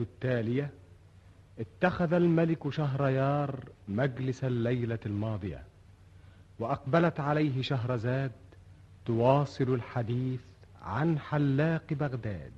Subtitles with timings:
[0.00, 0.70] التالية
[1.58, 5.62] اتخذ الملك شهريار مجلس الليلة الماضية
[6.58, 8.32] وأقبلت عليه شهرزاد
[9.06, 10.40] تواصل الحديث
[10.82, 12.52] عن حلاق بغداد.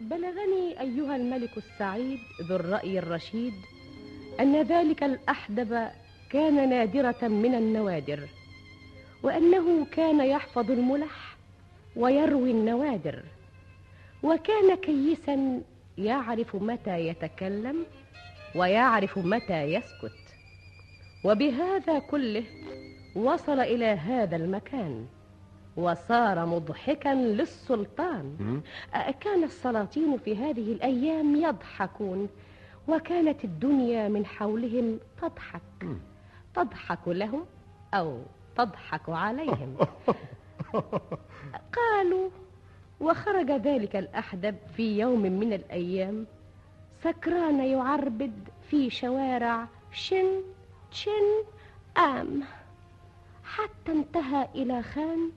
[0.00, 2.18] بلغني أيها الملك السعيد
[2.48, 3.54] ذو الرأي الرشيد
[4.40, 5.88] أن ذلك الأحدب
[6.30, 8.28] كان نادرة من النوادر
[9.22, 11.36] وأنه كان يحفظ الملح
[11.96, 13.22] ويروي النوادر
[14.22, 15.62] وكان كيسا
[15.98, 17.86] يعرف متى يتكلم
[18.54, 20.36] ويعرف متى يسكت.
[21.24, 22.44] وبهذا كله
[23.16, 25.06] وصل إلى هذا المكان
[25.76, 28.60] وصار مضحكا للسلطان.
[29.20, 32.28] كان السلاطين في هذه الأيام يضحكون
[32.88, 35.86] وكانت الدنيا من حولهم تضحك.
[36.54, 37.46] تضحك لهم
[37.94, 38.22] أو
[38.56, 39.76] تضحك عليهم.
[41.76, 42.30] قالوا
[43.00, 46.26] وخرج ذلك الأحدب في يوم من الأيام.
[47.04, 48.32] سكران يعربد
[48.70, 50.26] في شوارع شن
[50.90, 51.44] شن
[51.98, 52.42] آم.
[53.44, 55.30] حتى انتهى إلى خان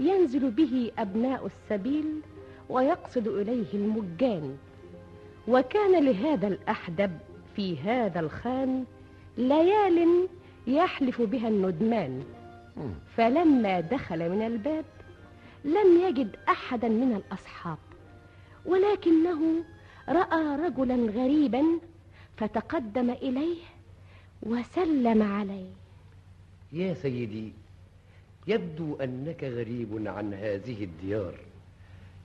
[0.00, 2.20] ينزل به أبناء السبيل
[2.68, 4.56] ويقصد إليه المجان.
[5.48, 7.18] وكان لهذا الأحدب
[7.56, 8.84] في هذا الخان
[9.38, 10.28] ليال
[10.66, 12.24] يحلف بها الندمان.
[13.16, 14.84] فلما دخل من الباب
[15.66, 17.78] لم يجد أحدا من الأصحاب
[18.66, 19.64] ولكنه
[20.08, 21.62] رأى رجلا غريبا
[22.36, 23.56] فتقدم إليه
[24.42, 25.70] وسلم عليه
[26.72, 27.52] يا سيدي
[28.46, 31.34] يبدو أنك غريب عن هذه الديار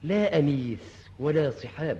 [0.03, 1.97] لا أنيس ولا صحاب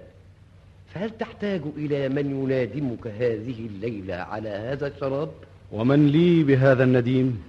[0.93, 5.31] فهل تحتاج إلى من ينادمك هذه الليلة على هذا الشراب؟
[5.71, 7.43] ومن لي بهذا النديم؟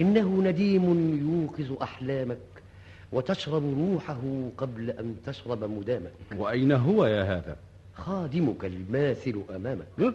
[0.00, 0.84] إنه نديم
[1.32, 2.38] يوقظ أحلامك
[3.12, 4.20] وتشرب روحه
[4.58, 7.56] قبل أن تشرب مدامك وأين هو يا هذا؟
[7.94, 9.86] خادمك الماثل أمامك.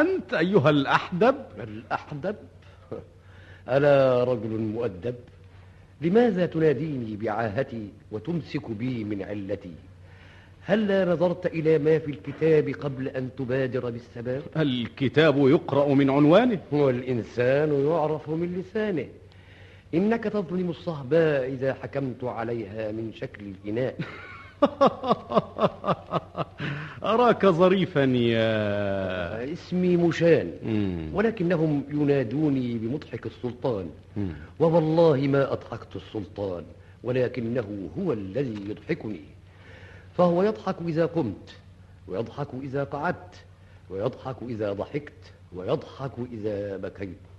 [0.00, 1.34] أنت أيها الأحدب.
[1.58, 2.36] الأحدب؟
[3.68, 5.14] ألا رجل مؤدب؟
[6.00, 9.74] لماذا تناديني بعاهتي وتمسك بي من علتي؟
[10.62, 16.60] هل نظرت إلى ما في الكتاب قبل أن تبادر بالسباب؟ الكتاب يقرأ من عنوانه.
[16.72, 19.06] والإنسان يعرف من لسانه.
[19.94, 23.94] إنك تظلم الصهباء إذا حكمت عليها من شكل الإناء.
[27.04, 30.52] أراك ظريفا يا اسمي مشان
[31.14, 33.90] ولكنهم ينادوني بمضحك السلطان.
[34.60, 36.64] ووالله ما أضحكت السلطان
[37.02, 39.20] ولكنه هو الذي يضحكني.
[40.16, 41.56] فهو يضحك إذا قمت
[42.08, 43.34] ويضحك إذا قعدت
[43.90, 47.29] ويضحك إذا ضحكت ويضحك إذا بكيت.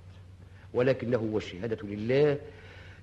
[0.74, 2.38] ولكنه والشهادة لله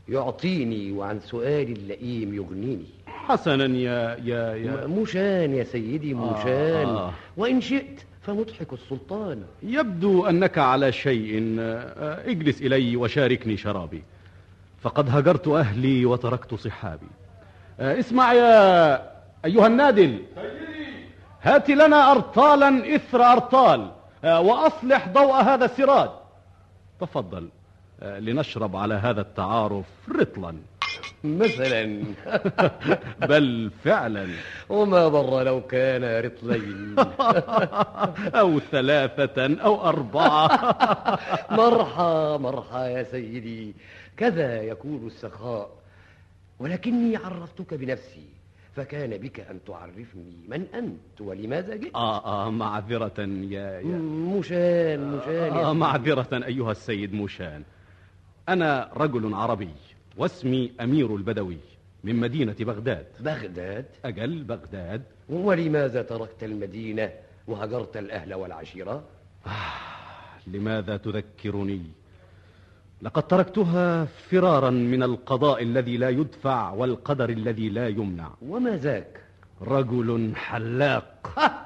[0.08, 2.86] يعطيني وعن سؤال اللئيم يغنيني.
[3.06, 6.44] حسنا يا يا يا مشان يا سيدي آه
[6.84, 7.12] آه.
[7.36, 9.42] وإن شئت فمضحك السلطان.
[9.62, 11.56] يبدو أنك على شيء
[12.26, 14.02] اجلس إلي وشاركني شرابي.
[14.80, 17.06] فقد هجرت أهلي وتركت صحابي.
[17.80, 18.94] اسمع يا
[19.44, 20.22] أيها النادل.
[21.42, 23.90] هات لنا أرطالا إثر أرطال.
[24.24, 26.10] وأصلح ضوء هذا السراج
[27.00, 27.48] تفضل.
[28.02, 29.86] لنشرب على هذا التعارف
[30.20, 30.54] رطلا.
[31.24, 32.04] مثلا.
[33.30, 34.26] بل فعلا.
[34.68, 36.96] وما ضر لو كان رطلين.
[38.40, 40.48] أو ثلاثة أو أربعة.
[41.60, 43.74] مرحى مرحى يا سيدي.
[44.16, 45.70] كذا يكون السخاء.
[46.58, 48.24] ولكني عرفتك بنفسي
[48.76, 51.94] فكان بك أن تعرفني من أنت ولماذا جئت.
[51.94, 53.98] آه آه معذرة يا, يا.
[54.38, 57.62] مشان مشان آه معذرة أيها السيد مشان.
[58.48, 59.70] أنا رجل عربي
[60.16, 61.58] واسمي أمير البدوي
[62.04, 63.06] من مدينة بغداد.
[63.20, 65.02] بغداد؟ أجل بغداد.
[65.28, 67.10] ولماذا تركت المدينة
[67.46, 69.02] وهجرت الأهل والعشيرة؟
[69.46, 69.50] آه
[70.46, 71.82] لماذا تذكرني؟
[73.02, 78.30] لقد تركتها فرارا من القضاء الذي لا يدفع والقدر الذي لا يمنع.
[78.42, 79.20] وما ذاك؟
[79.62, 81.34] رجل حلاق.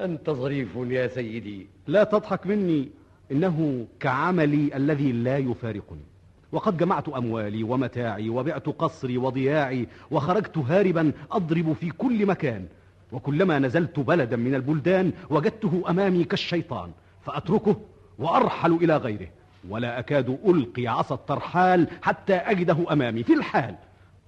[0.00, 1.66] أنت ظريف يا سيدي.
[1.86, 2.99] لا تضحك مني.
[3.32, 6.04] إنه كعملي الذي لا يفارقني.
[6.52, 12.66] وقد جمعت أموالي ومتاعي وبعت قصري وضياعي وخرجت هاربا أضرب في كل مكان.
[13.12, 16.90] وكلما نزلت بلدا من البلدان وجدته أمامي كالشيطان
[17.22, 17.80] فأتركه
[18.18, 19.28] وأرحل إلى غيره.
[19.68, 23.74] ولا أكاد ألقي عصا الترحال حتى أجده أمامي في الحال.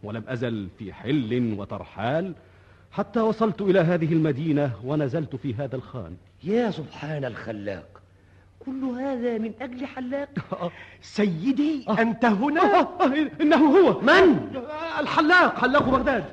[0.03, 2.35] ولم أزل في حل وترحال
[2.93, 6.17] حتى وصلت إلى هذه المدينة ونزلت في هذا الخان.
[6.45, 8.02] يا سبحان الخلاق!
[8.67, 10.29] كل هذا من أجل حلاق؟
[11.03, 12.01] سيدي آه.
[12.01, 14.01] أنت هنا؟ آه، آه، إنه هو.
[14.01, 16.25] من؟ آه، الحلاق حلاق بغداد.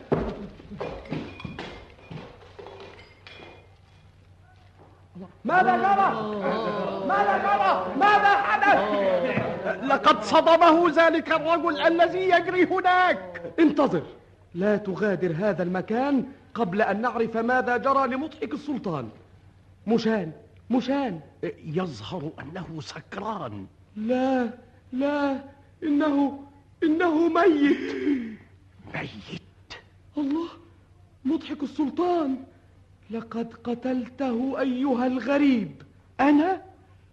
[5.46, 6.10] ماذا جرى؟
[7.08, 8.80] ماذا جرى؟ ماذا حدث؟
[9.84, 13.42] لقد صدمه ذلك الرجل الذي يجري هناك.
[13.60, 14.04] انتظر.
[14.56, 19.10] لا تغادر هذا المكان قبل أن نعرف ماذا جرى لمضحك السلطان.
[19.88, 20.32] مشان
[20.70, 21.20] مشان.
[21.66, 23.68] يظهر أنه سكران.
[23.96, 24.50] لا
[24.94, 25.44] لا
[25.84, 26.44] إنه
[26.84, 27.96] إنه ميت.
[28.96, 29.72] ميت.
[30.18, 30.50] الله
[31.26, 32.44] مضحك السلطان.
[33.12, 35.82] لقد قتلته أيها الغريب.
[36.20, 36.62] أنا؟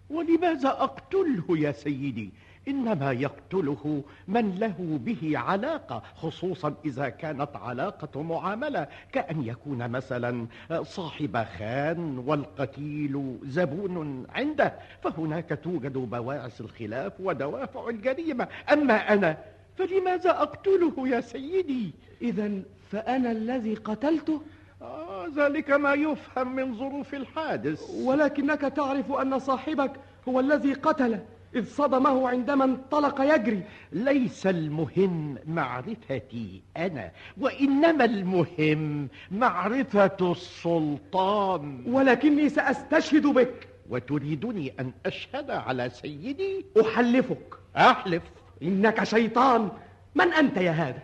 [0.09, 2.29] ولماذا أقتله يا سيدي؟
[2.67, 10.47] إنما يقتله من له به علاقة خصوصا إذا كانت علاقة معاملة كأن يكون مثلا
[10.81, 14.73] صاحب خان والقتيل زبون عنده.
[15.03, 18.47] فهناك توجد بواعث الخلاف ودوافع الجريمة.
[18.73, 19.37] أما أنا
[19.77, 21.91] فلماذا أقتله يا سيدي؟
[22.21, 22.51] إذا
[22.91, 24.41] فأنا الذي قتلته؟
[24.81, 27.89] آه ذلك ما يفهم من ظروف الحادث.
[28.03, 29.91] ولكنك تعرف أن صاحبك
[30.27, 31.25] هو الذي قتله.
[31.55, 33.63] إذ صدمه عندما انطلق يجري.
[33.91, 41.83] ليس المهم معرفتي أنا وإنما المهم معرفة السلطان.
[41.87, 43.67] ولكني سأستشهد بك.
[43.89, 47.55] وتريدني أن أشهد على سيدي؟ أحلفك.
[47.77, 48.23] أحلف.
[48.63, 49.71] إنك شيطان.
[50.15, 51.03] من أنت يا هذا؟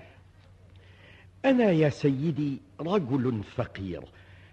[1.45, 4.01] أنا يا سيدي رجل فقير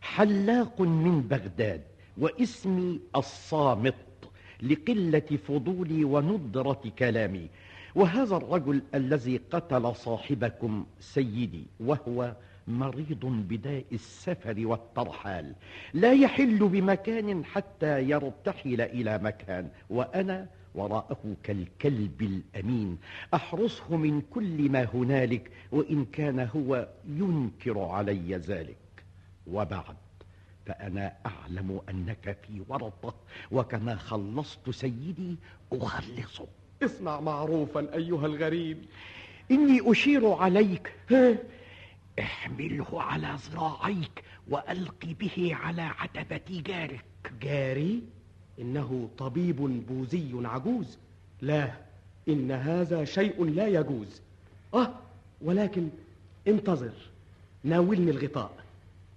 [0.00, 1.82] حلاق من بغداد
[2.18, 3.94] واسمي الصامت.
[4.62, 7.48] لقلة فضولي وندرة كلامي.
[7.94, 12.36] وهذا الرجل الذي قتل صاحبكم سيدي وهو
[12.68, 15.54] مريض بداء السفر والترحال.
[15.94, 22.98] لا يحل بمكان حتى يرتحل إلى مكان وأنا وراءه كالكلب الأمين.
[23.34, 28.76] أحرسه من كل ما هنالك وإن كان هو ينكر علي ذلك.
[29.46, 29.96] وبعد.
[30.70, 33.14] فأنا أعلم أنك في ورطة
[33.50, 35.36] وكما خلصت سيدي
[35.72, 36.46] أخلصه
[36.82, 38.84] اصنع معروفا أيها الغريب.
[39.50, 40.92] إني أشير عليك.
[42.18, 47.04] احمله على ذراعيك وألق به على عتبة جارك.
[47.42, 48.02] جاري
[48.58, 49.56] إنه طبيب
[49.88, 50.98] بوذي عجوز.
[51.40, 51.72] لا
[52.28, 54.22] إن هذا شيء لا يجوز.
[54.74, 54.94] آه
[55.40, 55.88] ولكن
[56.48, 56.92] انتظر
[57.64, 58.59] ناولني الغطاء.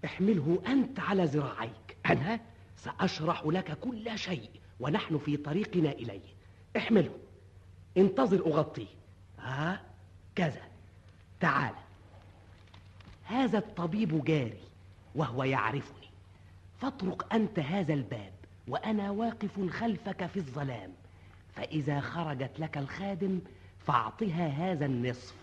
[0.05, 1.97] احمله أنت على ذراعيك.
[2.05, 2.39] أنا؟
[2.77, 6.33] سأشرح لك كل شيء ونحن في طريقنا إليه.
[6.77, 7.15] احمله.
[7.97, 8.87] انتظر أغطيه.
[9.39, 9.81] ها؟
[10.35, 10.61] كذا.
[11.39, 11.75] تعال.
[13.23, 14.63] هذا الطبيب جاري
[15.15, 16.09] وهو يعرفني.
[16.81, 18.33] فاطرق أنت هذا الباب
[18.67, 20.91] وأنا واقف خلفك في الظلام.
[21.55, 23.39] فإذا خرجت لك الخادم
[23.79, 25.35] فأعطها هذا النصف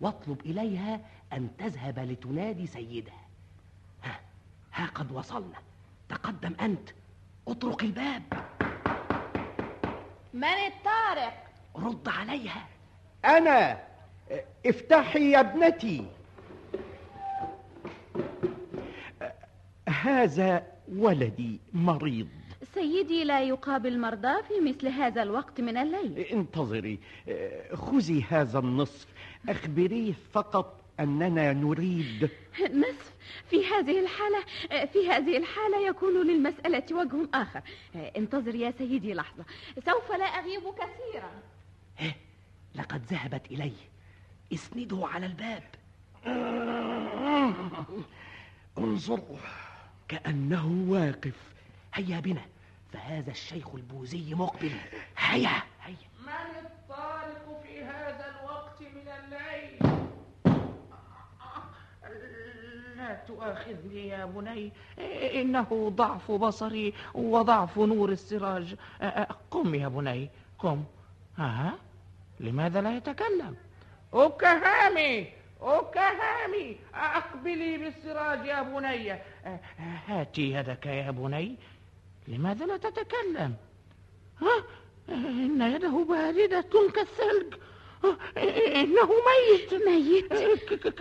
[0.00, 1.00] واطلب إليها
[1.32, 3.14] أن تذهب لتنادي سيدها.
[3.14, 3.23] ها,
[4.74, 5.58] ها قد وصلنا.
[6.08, 6.88] تقدم أنت.
[7.48, 8.22] اطرق الباب.
[10.34, 11.44] من الطارق؟
[11.76, 12.68] رد عليها.
[13.24, 13.78] أنا.
[14.66, 16.06] افتحي يا ابنتي.
[19.88, 20.66] هذا
[20.96, 22.28] ولدي مريض.
[22.74, 26.18] سيدي لا يقابل مرضى في مثل هذا الوقت من الليل.
[26.18, 26.98] انتظري.
[27.74, 29.06] خذي هذا النصف.
[29.48, 33.12] أخبريه فقط أننا نريد نصف
[33.50, 34.44] في هذه الحالة
[34.86, 37.60] في هذه الحالة يكون للمسألة وجه آخر.
[37.94, 39.44] انتظر يا سيدي لحظة.
[39.86, 41.30] سوف لا أغيب كثيرا.
[41.98, 42.14] ها
[42.74, 43.88] لقد ذهبت إليه
[44.52, 45.62] اسنده على الباب.
[48.78, 49.38] انظروا
[50.08, 51.36] كأنه واقف.
[51.94, 52.46] هيا بنا.
[52.92, 54.72] فهذا الشيخ البوذي مقبل.
[55.18, 55.96] هيا هيا.
[56.26, 56.68] من
[63.04, 64.72] لا تؤاخذني يا بني.
[65.40, 68.76] إنه ضعف بصري وضعف نور السراج.
[69.50, 70.84] قم يا بني قم.
[71.38, 71.74] ها؟
[72.40, 73.56] لماذا لا يتكلم؟
[74.14, 76.76] أكهامي أكهامي.
[76.94, 79.18] أقبلي بالسراج يا بني.
[80.08, 81.56] هاتي يدك يا بني.
[82.28, 83.54] لماذا لا تتكلم؟
[84.42, 84.64] ها؟
[85.08, 87.54] إن يده باردة كالثلج.
[88.82, 89.74] إنه ميت.
[89.74, 90.32] ميت.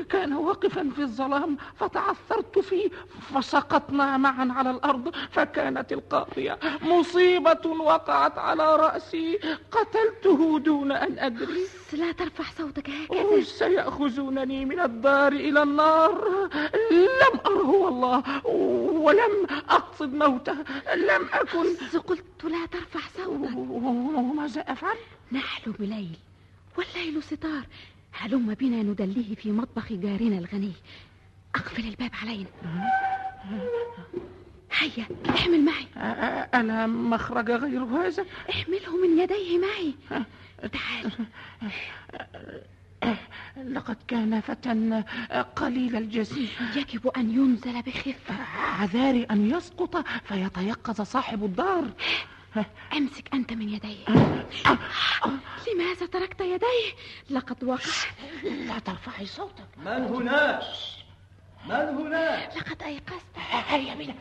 [0.10, 2.89] كان واقفا في الظلام فتعثرت فيه
[3.36, 9.39] فسقطنا معا على الأرض فكانت القاضية مصيبة وقعت على رأسي.
[9.72, 11.65] قتلته دون أن أدري.
[11.93, 13.41] لا ترفع صوتك هكذا.
[13.41, 16.50] سيأخذونني من الدار إلى النار.
[16.91, 18.24] لم أره والله
[19.05, 20.57] ولم أقصد موته
[20.95, 22.00] لم أكن.
[22.07, 23.55] قلت لا ترفع صوتك.
[23.55, 24.98] وماذا أفعل؟
[25.31, 26.17] نحلم ليل
[26.77, 27.65] والليل ستار.
[28.13, 30.74] هلم بنا ندليه في مطبخ جارنا الغني.
[31.56, 32.48] أقفل الباب علينا.
[34.77, 35.84] هيا احمل معي.
[35.96, 39.94] أ- ألا مخرج غير هذا؟ احمله من يديه معي.
[40.72, 41.12] تعال.
[43.74, 45.03] لقد كان فتى
[45.56, 46.50] قليل الجسيم.
[46.75, 48.36] يجب أن ينزل بخفة.
[48.82, 51.92] عذاري أن يسقط فيتيقظ صاحب الدار.
[52.98, 54.05] أمسك أنت من يديه
[55.74, 56.93] لماذا تركت يديه
[57.29, 57.79] لقد وقع
[58.43, 59.65] لا ترفعي صوتك.
[59.77, 60.62] من هناك
[61.65, 63.38] من هناك لقد أيقظت.
[63.67, 64.13] هيا بنا.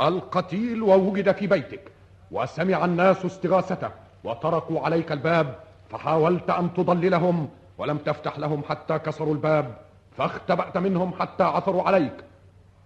[0.00, 1.92] القتيل ووجد في بيتك
[2.30, 3.90] وسمع الناس استغاثته
[4.24, 9.78] وطرقوا عليك الباب فحاولت أن تضللهم ولم تفتح لهم حتى كسروا الباب
[10.16, 12.24] فاختبأت منهم حتى عثروا عليك.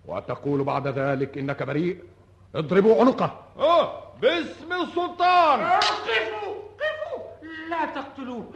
[0.07, 2.03] وتقول بعد ذلك إنك بريء
[2.55, 3.41] اضربوا عنقه.
[3.59, 5.61] آه باسم السلطان.
[5.61, 7.23] قفوا قفوا.
[7.71, 8.51] لا تقتلوه.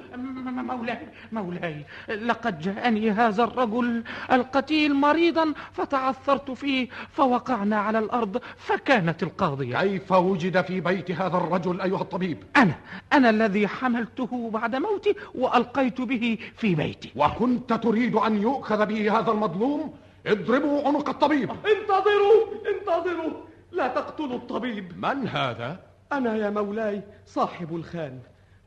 [0.70, 9.78] مولاي مولاي لقد جاءني هذا الرجل القتيل مريضا فتعثرت فيه فوقعنا على الأرض فكانت القاضية.
[9.78, 12.74] كيف وجد في بيت هذا الرجل أيها الطبيب؟ أنا
[13.12, 17.12] أنا الذي حملته بعد موتي وألقيت به في بيتي.
[17.16, 19.94] وكنت تريد أن يؤخذ به هذا المظلوم؟
[20.26, 21.50] اضربوا عنق الطبيب.
[21.50, 23.32] انتظروا انتظروا.
[23.74, 24.98] لا تقتلوا الطبيب.
[25.06, 25.80] من هذا؟
[26.12, 28.18] أنا يا مولاي صاحب الخان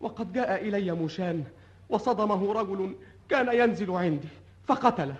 [0.01, 1.43] وقد جاء إلي مشان
[1.89, 2.95] وصدمه رجل
[3.29, 4.27] كان ينزل عندي
[4.67, 5.15] فقتله.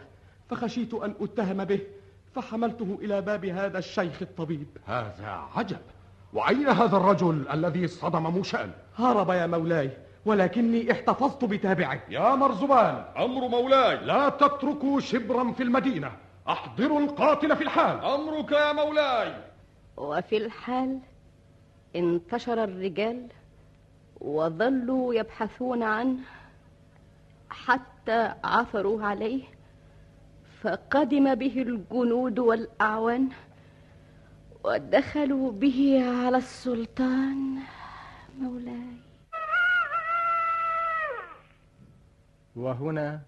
[0.50, 1.80] فخشيت أن أتهم به
[2.36, 4.68] فحملته إلى باب هذا الشيخ الطبيب.
[4.86, 5.80] هذا عجب.
[6.34, 9.92] وأين هذا الرجل الذي صدم موشان؟ هرب يا مولاي
[10.26, 12.02] ولكني احتفظت بتابعه.
[12.10, 13.98] يا مرزبان أمر مولاي.
[13.98, 16.12] لا تتركوا شبرا في المدينة.
[16.50, 18.06] أحضروا القاتل في الحال.
[18.06, 19.34] أمرك يا مولاي.
[19.98, 21.00] وفي الحال
[21.96, 23.28] انتشر الرجال
[24.22, 26.18] وظلوا يبحثون عنه
[27.50, 29.44] حتى عثروا عليه
[30.62, 33.30] فقدم به الجنود والأعوان
[34.64, 37.60] ودخلوا به على السلطان.
[38.40, 38.98] مولاي.
[42.56, 43.22] وهنا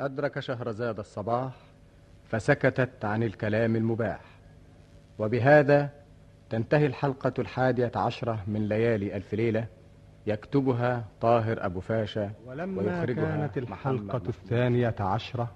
[0.00, 1.52] أدرك شهرزاد الصباح
[2.30, 4.20] فسكتت عن الكلام المباح
[5.18, 6.03] وبهذا
[6.50, 9.66] تنتهي الحلقة الحادية عشرة من ليالي ألف ليلة
[10.26, 14.22] يكتبها طاهر أبو فاشا ولما ويخرجها كانت الحلقة.
[14.28, 15.50] الثانية عشرة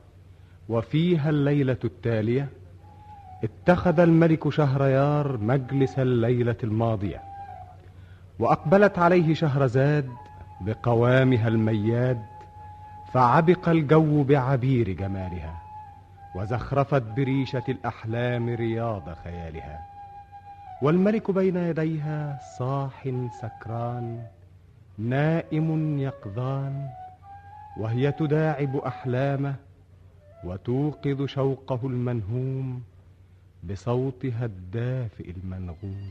[0.68, 2.48] وفيها الليلة التالية
[3.44, 7.22] اتخذ الملك شهريار مجلس الليلة الماضية
[8.38, 10.08] وأقبلت عليه شهرزاد
[10.60, 12.22] بقوامها المياد
[13.12, 15.62] فعبق الجو بعبير جمالها
[16.36, 19.80] وزخرفت بريشة الأحلام رياض خيالها
[20.82, 23.08] والملك بين يديها صاح
[23.42, 24.26] سكران
[24.98, 26.88] نائم يقظان
[27.78, 29.54] وهي تداعب أحلامه
[30.44, 32.82] وتوقظ شوقه المنهوم
[33.70, 36.10] بصوتها الدافئ المنغوم.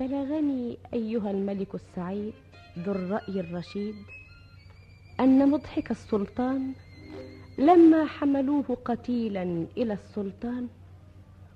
[0.00, 2.32] بلغني أيها الملك السعيد
[2.78, 3.94] ذو الرأي الرشيد
[5.20, 6.72] أن مضحك السلطان
[7.58, 10.68] لما حملوه قتيلا إلى السلطان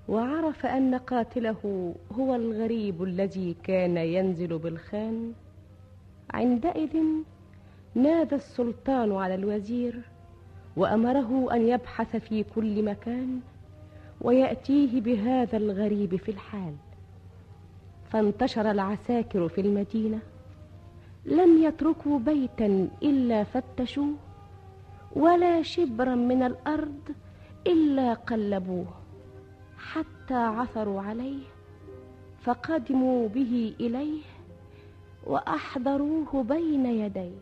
[0.08, 5.32] وعرف أن قاتله هو الغريب الذي كان ينزل بالخان.
[6.30, 6.96] عندئذ
[7.94, 10.00] نادى السلطان على الوزير
[10.76, 13.40] وأمره أن يبحث في كل مكان
[14.20, 16.75] ويأتيه بهذا الغريب في الحال.
[18.12, 20.19] فانتشر العساكر في المدينة.
[21.26, 24.14] لم يتركوا بيتا إلا فتشوه
[25.16, 27.00] ولا شبرا من الأرض
[27.66, 28.87] إلا قلبوه.
[29.78, 31.42] حتى عثروا عليه
[32.42, 34.21] فقدموا به إليه
[35.26, 37.38] وأحضروه بين يديه.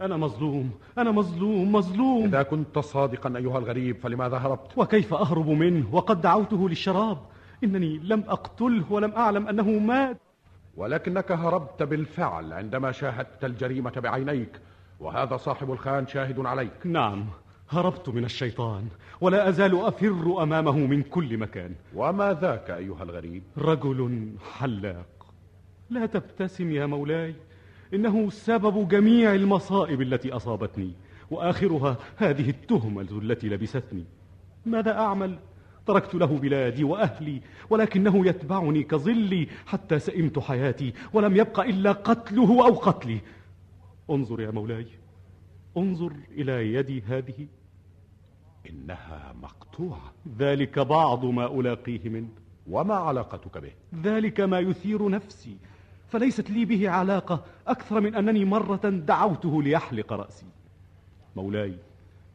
[0.00, 2.24] أنا مظلوم أنا مظلوم مظلوم.
[2.24, 7.18] إذا كنت صادقا أيها الغريب فلماذا هربت؟ وكيف أهرب منه؟ وقد دعوته للشراب.
[7.64, 10.16] إنني لم أقتله ولم أعلم أنه مات.
[10.76, 14.60] ولكنك هربت بالفعل عندما شاهدت الجريمة بعينيك
[15.00, 16.86] وهذا صاحب الخان شاهد عليك.
[16.86, 17.26] نعم
[17.70, 18.88] هربت من الشيطان
[19.20, 21.74] ولا أزال أفر أمامه من كل مكان.
[21.94, 25.06] وما ذاك أيها الغريب؟ رجل حلاق.
[25.90, 27.34] لا تبتسم يا مولاي
[27.94, 30.92] إنه سبب جميع المصائب التي أصابتني
[31.30, 34.04] وآخرها هذه التهمة التي لبستني.
[34.66, 35.38] ماذا أعمل؟
[35.86, 37.40] تركت له بلادي وأهلي
[37.70, 43.20] ولكنه يتبعني كظلي حتى سئمت حياتي ولم يبق إلا قتله أو قتلي.
[44.10, 44.86] انظر يا مولاي
[45.76, 47.46] انظر إلى يدي هذه.
[48.70, 50.12] إنها مقطوعة.
[50.38, 52.28] ذلك بعض ما ألاقيه منه.
[52.70, 55.56] وما علاقتك به؟ ذلك ما يثير نفسي.
[56.08, 60.46] فليست لي به علاقة أكثر من أنني مرة دعوته ليحلق رأسي.
[61.36, 61.74] مولاي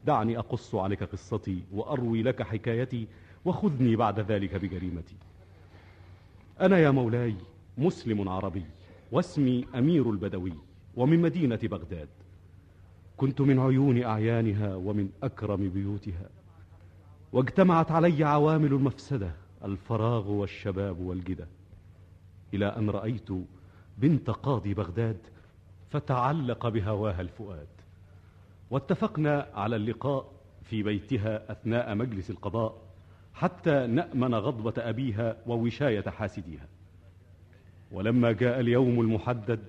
[0.05, 3.08] دعني أقص عليك قصتي وأروي لك حكايتي.
[3.46, 5.16] وخذني بعد ذلك بجريمتي.
[6.62, 7.36] أنا يا مولاي
[7.78, 8.66] مسلم عربي
[9.12, 10.54] واسمي أمير البدوي
[10.96, 12.10] ومن مدينة بغداد.
[13.18, 16.30] كنت من عيون أعيانها ومن أكرم بيوتها.
[17.34, 19.32] واجتمعت علي عوامل المفسدة
[19.66, 21.48] الفراغ والشباب والجدة.
[22.54, 23.30] إلى أن رأيت
[23.98, 25.18] بنت قاضي بغداد
[25.90, 27.68] فتعلق بهواها الفؤاد.
[28.72, 30.32] واتفقنا على اللقاء
[30.64, 32.91] في بيتها أثناء مجلس القضاء.
[33.34, 36.68] حتى نأمن غضبة أبيها ووشاية حاسديها.
[37.92, 39.60] ولما جاء اليوم المحدد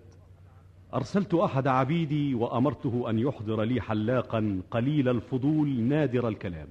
[0.95, 6.69] أرسلت أحد عبيدي وأمرته أن يحضر لي حلاقا قليل الفضول نادر الكلام.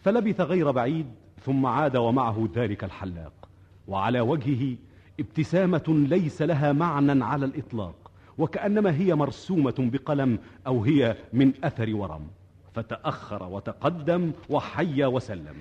[0.00, 1.06] فلبث غير بعيد
[1.40, 3.48] ثم عاد ومعه ذلك الحلاق.
[3.88, 4.76] وعلى وجهه
[5.20, 12.26] ابتسامة ليس لها معنى على الإطلاق وكأنما هي مرسومة بقلم أو هي من أثر ورم.
[12.74, 15.54] فتأخر وتقدم وحيا وسلم.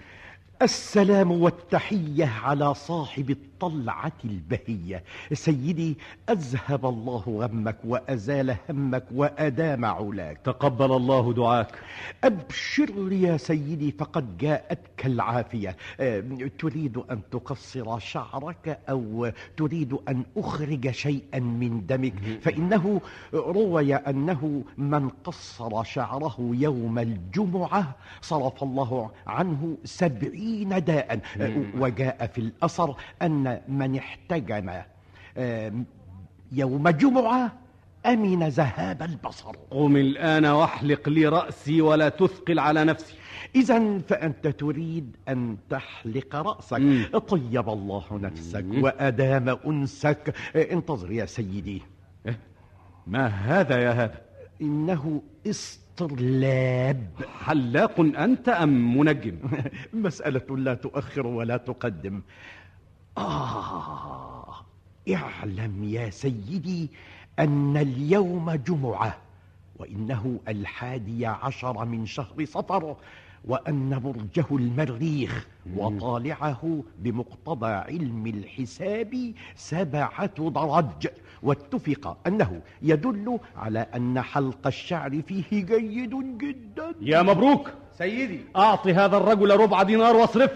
[0.62, 5.04] السلام والتحية على صاحب الطلعة البهية.
[5.34, 5.98] سيدي
[6.30, 10.38] أذهب الله غمك وأزال همك وأدام علاك.
[10.44, 11.72] تقبل الله دعاك.
[12.24, 15.76] أبشر يا سيدي فقد جاءتك العافية.
[16.00, 16.24] أه،
[16.60, 22.14] تريد أن تقصر شعرك أو تريد أن أخرج شيئا من دمك.
[22.42, 23.02] فإنه
[23.34, 31.20] روي أنه من قصر شعره يوم الجمعة صرف الله عنه سبعين داء.
[31.80, 34.72] وجاء في الأثر أن من احتجم
[36.52, 37.52] يوم جمعة
[38.06, 39.56] أمن ذهاب البصر.
[39.72, 43.16] قم الآن واحلق لي رأسي ولا تثقل على نفسي.
[43.56, 46.80] إذا فأنت تريد أن تحلق رأسك.
[46.80, 47.06] مم.
[47.28, 48.84] طيب الله نفسك مم.
[48.84, 50.34] وأدام أنسك.
[50.56, 51.82] انتظر يا سيدي.
[53.08, 54.22] ما هذا يا هذا؟
[54.62, 57.08] إنه استرلاب.
[57.40, 59.36] حلاق أنت أم منجم؟
[59.94, 62.22] مسألة لا تؤخر ولا تقدم.
[63.18, 64.56] آه.
[65.14, 66.90] اعلم يا سيدي
[67.40, 69.18] أن اليوم جمعة
[69.80, 72.96] وإنه الحادي عشر من شهر صفر
[73.46, 81.08] وأن برجه المريخ وطالعه بمقتضى علم الحساب سبعة درج.
[81.44, 86.96] واتفق أنه يدل على أن حلق الشعر فيه جيد جدا.
[87.02, 87.74] يا مبروك.
[87.98, 88.40] سيدي.
[88.56, 90.52] أعطي هذا الرجل ربع دينار واصرف.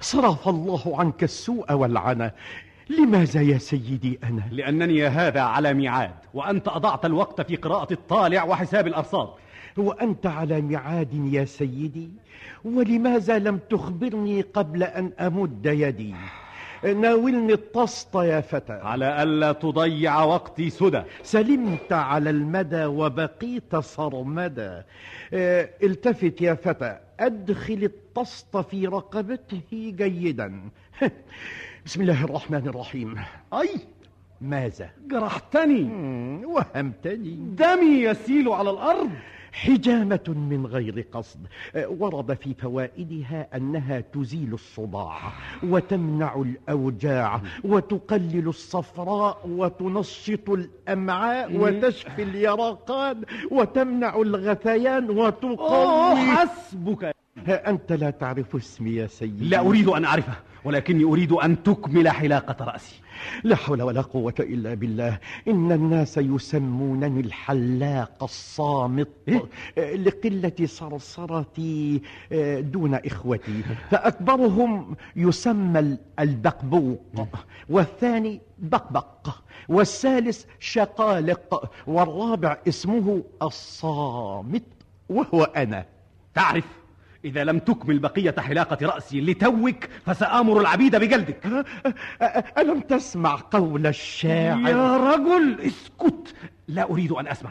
[0.00, 2.32] صرف الله عنك السوء والعنى.
[2.90, 8.44] لماذا يا سيدي أنا؟ لأنني يا هذا على ميعاد وأنت أضعت الوقت في قراءة الطالع
[8.44, 9.28] وحساب الأرصاد.
[9.76, 12.08] وأنت على ميعاد يا سيدي
[12.64, 16.14] ولماذا لم تخبرني قبل أن أمد يدي؟
[16.84, 18.72] ناولني الطسط يا فتى.
[18.72, 21.02] على ألا تضيع وقتي سدى.
[21.22, 24.84] سلمت على المدى وبقيت صرمدا
[25.32, 26.98] آه، التفت يا فتى.
[27.20, 30.60] أدخل الطسط في رقبته جيدا.
[31.86, 33.14] بسم الله الرحمن الرحيم.
[33.54, 33.68] أي!
[34.40, 35.90] ماذا؟ جرحتني.
[36.44, 37.36] وهمتني.
[37.58, 39.10] دمي يسيل على الأرض.
[39.52, 41.40] حجامة من غير قصد.
[41.76, 45.18] آه، ورد في فوائدها أنها تزيل الصداع
[45.62, 57.16] وتمنع الأوجاع وتقلل الصفراء وتنشط الأمعاء وتشفي اليرقان وتمنع الغثيان وتقوي حسبك.
[57.48, 59.48] أنت لا تعرف اسمي يا سيدي.
[59.48, 60.32] لا أريد أن أعرفه
[60.64, 63.00] ولكني أريد أن تكمل حلاقة رأسي.
[63.44, 65.18] لا حول ولا قوة إلا بالله.
[65.48, 69.08] إن الناس يسمونني الحلاق الصامت
[69.78, 72.02] آه، لقلة صرصرتي
[72.32, 73.62] آه، دون إخوتي.
[73.90, 77.00] فأكبرهم يسمى ال- البقبوق.
[77.70, 79.28] والثاني بقبق.
[79.68, 81.70] والثالث شقالق.
[81.86, 84.62] والرابع اسمه الصامت
[85.08, 85.84] وهو أنا.
[86.34, 86.64] تعرف
[87.28, 91.66] إذا لم تكمل بقية حلاقة رأسي لتوك فسآمر العبيد بجلدك.
[92.58, 96.34] ألم تسمع قول الشاعر؟ يا رجل اسكت.
[96.68, 97.50] لا أريد أن أسمع.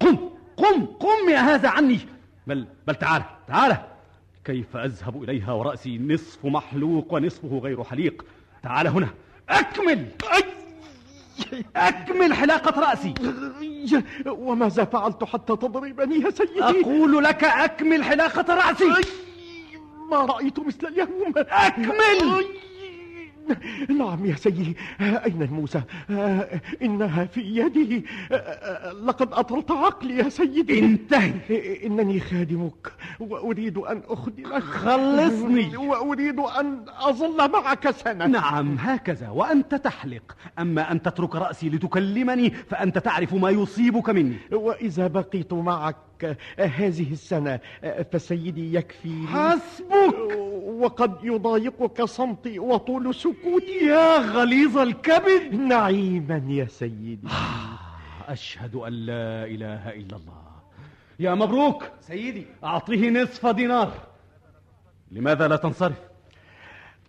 [0.00, 0.16] قم
[0.56, 1.98] قم قم يا هذا عني.
[2.46, 3.76] بل بل تعال تعال.
[4.44, 8.24] كيف أذهب إليها ورأسي؟ نصف محلوق ونصفه غير حليق.
[8.62, 9.08] تعال هنا.
[9.48, 10.06] أكمل.
[11.76, 13.14] أكمل حلاقة رأسي.
[14.26, 16.62] وماذا فعلت حتى تضربني يا سيدي.
[16.62, 18.92] أقول لك أكمل حلاقة رأسي.
[20.10, 21.32] ما رأيت مثل اليوم.
[21.36, 22.44] أكمل!
[23.88, 24.76] نعم يا سيدي.
[25.00, 25.82] أين الموسى؟
[26.82, 28.04] إنها في يدي.
[29.04, 30.78] لقد أطرت عقلي يا سيدي.
[30.78, 31.86] انتهي.
[31.86, 32.92] إنني خادمك.
[33.20, 34.62] وأريد أن أخدمك.
[34.62, 35.76] خلصني.
[35.76, 38.26] وأريد أن أظل معك سنة.
[38.26, 39.28] نعم هكذا.
[39.28, 40.36] وأنت تحلق.
[40.58, 44.36] أما أن تترك رأسي لتكلمني فأنت تعرف ما يصيبك مني.
[44.52, 45.96] وإذا بقيت معك
[46.58, 47.60] هذه السنة
[48.12, 50.38] فسيدي يكفي حسبك!
[50.78, 55.54] وقد يضايقك صمتي وطول سكوتي يا غليظ الكبد.
[55.54, 57.28] نعيما يا سيدي.
[58.28, 60.42] أشهد أن لا إله إلا الله.
[61.18, 61.84] يا مبروك.
[62.00, 62.46] سيدي.
[62.64, 63.92] أعطيه نصف دينار.
[65.12, 65.98] لماذا لا تنصرف؟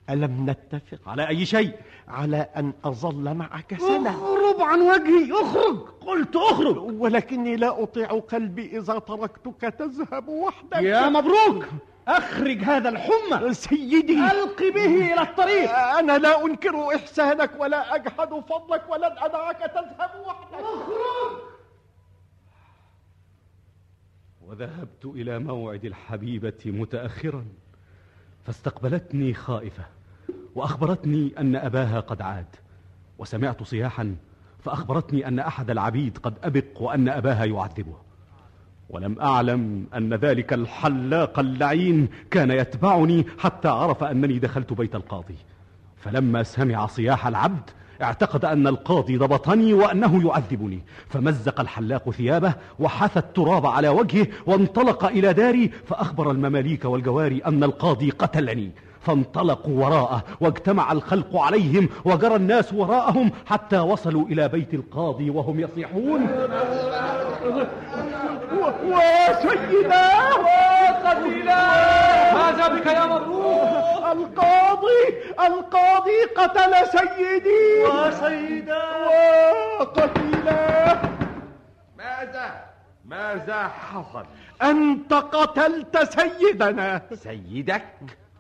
[0.10, 1.74] ألم نتفق؟ على أي شيء؟
[2.08, 4.39] على أن أظل معك سنة.
[4.60, 6.78] اخرج عن وجهي اخرج قلت أخرج!
[6.78, 10.82] ولكني لا أطيع قلبي إذا تركتك تذهب وحدك.
[10.82, 11.66] يا مبروك!
[12.08, 13.54] أخرج هذا الحمى!
[13.54, 14.14] سيدي!
[14.20, 15.72] ألق به إلى الطريق!
[15.78, 20.54] أنا لا أنكر إحسانك ولا أجحد فضلك ولن أدعك تذهب وحدك.
[20.54, 21.40] أخرج!
[24.42, 27.46] وذهبت إلى موعد الحبيبة متأخرا
[28.46, 29.84] فاستقبلتني خائفة
[30.56, 32.56] وأخبرتني أن أباها قد عاد
[33.18, 34.16] وسمعت صياحا
[34.64, 37.96] فأخبرتني أن أحد العبيد قد أبق وأن أباها يعذبه.
[38.90, 45.36] ولم أعلم أن ذلك الحلاق اللعين كان يتبعني حتى عرف أنني دخلت بيت القاضي.
[45.98, 47.70] فلما سمع صياح العبد
[48.02, 50.80] اعتقد أن القاضي ضبطني وأنه يعذبني.
[51.10, 58.10] فمزق الحلاق ثيابه وحث التراب على وجهه وانطلق إلى داري فأخبر المماليك والجواري أن القاضي
[58.10, 58.72] قتلني.
[59.02, 66.28] فانطلقوا وراءه واجتمع الخلق عليهم وجرى الناس وراءهم حتى وصلوا إلى بيت القاضي وهم يصيحون.
[68.84, 70.10] وسيدا
[71.06, 71.64] قتيلا
[72.34, 73.60] ماذا بك يا مبروك
[74.12, 75.04] القاضي
[75.40, 77.84] القاضي قتل سيدي.
[77.86, 78.84] وسيدا
[79.80, 81.02] وقتيلا.
[81.98, 82.66] ماذا؟
[83.06, 84.26] ماذا حصل؟
[84.62, 87.02] أنت قتلت سيدنا.
[87.14, 87.84] سيدك؟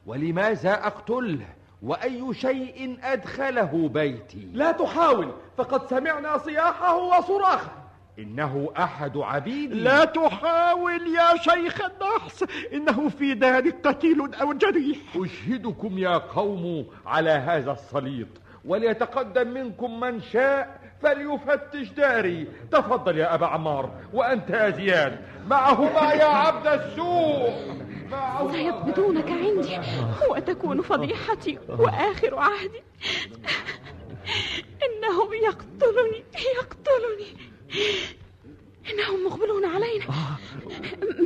[0.10, 1.48] ولماذا أقتله؟
[1.82, 7.72] وأي شيء أدخله بيتي؟ لا تحاول فقد سمعنا صياحه وصراخه.
[8.20, 9.74] إنه أحد عبيدي.
[9.74, 14.98] لا تحاول يا شيخ النحس إنه في دارك قتيل أو جريح.
[15.16, 18.28] أشهدكم يا قوم على هذا الصليط
[18.66, 22.48] وليتقدم منكم من شاء فليفتش داري.
[22.72, 25.20] تفضل يا أبا عمار وأنت يا زياد.
[25.48, 27.54] معهما يا عبد السوء
[28.12, 28.52] معهما.
[28.52, 29.80] سيقبضونك عندي
[30.30, 32.84] وتكون فضيحتي وآخر عهدي.
[34.84, 36.24] إنهم يقتلني
[36.58, 37.50] يقتلني.
[38.90, 40.06] إنهم مقبلون علينا.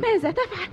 [0.02, 0.68] ماذا تفعل؟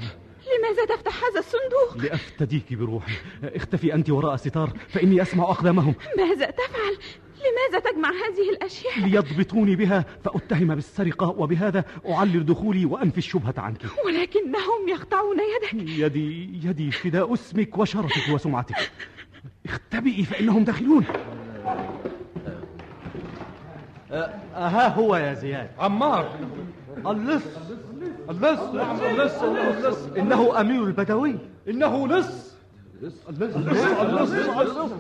[0.60, 3.14] لماذا تفتح هذا الصندوق؟ لأفتديك بروحي.
[3.44, 5.96] اختفي أنت وراء ستار فإني أسمع أقدامهم.
[6.18, 6.98] ماذا تفعل؟
[7.42, 13.86] لماذا تجمع هذه الأشياء؟ ليضبطوني بها فأتهم بالسرقة وبهذا أعلل دخولي وأنفي الشبهة عنك.
[14.06, 15.74] ولكنهم يقطعون يدك.
[15.74, 18.92] يدي يدي فداء اسمك وشرفك وسمعتك.
[19.66, 21.06] اختبئي فإنهم داخلون.
[24.54, 25.70] ها هو يا زياد.
[25.80, 26.40] عمار.
[27.08, 27.44] اللص.
[28.30, 31.38] اللص اللص اللص إنه أمير البدوي.
[31.70, 32.56] إنه لص
[33.30, 34.92] اللص اللص اللص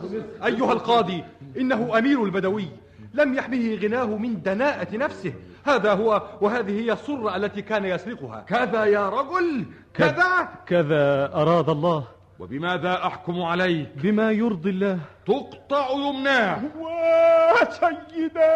[0.45, 1.23] أيها القاضي
[1.57, 2.67] إنه أمير البدوي.
[3.13, 5.33] لم يحمه غناه من دناءة نفسه.
[5.65, 8.41] هذا هو وهذه هي السرة التي كان يسرقها.
[8.47, 9.65] كذا يا رجل.
[9.93, 10.49] كذا.
[10.65, 12.03] كذا أراد الله.
[12.39, 14.99] وبماذا أحكم عليه؟ بما يرضي الله.
[15.25, 16.61] تقطع يمناه.
[17.61, 18.51] وسيدا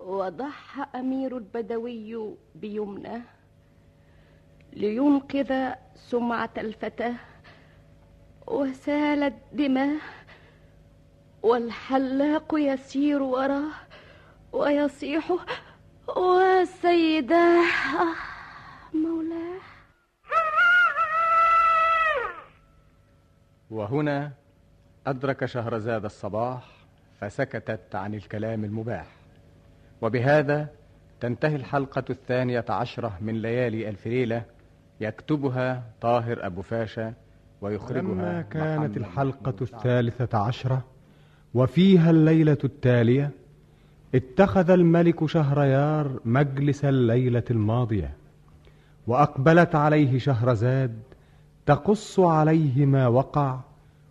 [0.00, 3.22] وضحى أمير البدوي بيمنه
[4.72, 7.14] لينقذ سمعة الفتاة
[8.46, 9.98] وسالت دماه
[11.42, 13.70] والحلاق يسير وراه
[14.52, 15.32] ويصيح
[16.16, 17.64] وسيداه
[18.94, 19.60] مولاه.
[23.70, 24.32] وهنا
[25.06, 26.64] أدرك شهرزاد الصباح
[27.20, 29.19] فسكتت عن الكلام المباح.
[30.02, 30.68] وبهذا
[31.20, 34.42] تنتهي الحلقة الثانية عشرة من ليالي ألف ليلة
[35.00, 37.14] يكتبها طاهر أبو فاشا
[37.60, 40.84] ويخرجها لما كانت الحلقة الثالثة عشرة
[41.54, 43.30] وفيها الليلة التالية
[44.14, 48.16] اتخذ الملك شهريار مجلس الليلة الماضية
[49.06, 50.98] وأقبلت عليه شهرزاد
[51.66, 53.60] تقص عليه ما وقع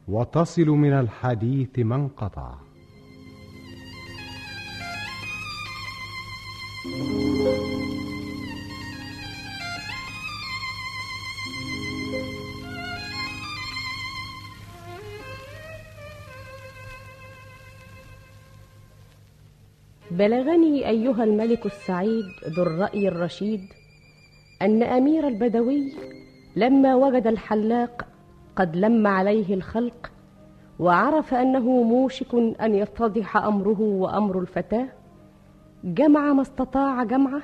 [0.08, 2.54] وتصل من الحديث ما انقطع.
[20.12, 23.62] بلغني أيها الملك السعيد ذو الرأي الرشيد
[24.62, 25.94] أن أمير البدوي
[26.56, 28.06] لما وجد الحلاق
[28.56, 30.12] قد لم عليه الخلق
[30.80, 34.88] وعرف أنه موشك أن يتضح أمره وأمر الفتاة
[35.84, 37.42] جمع ما استطاع جمعه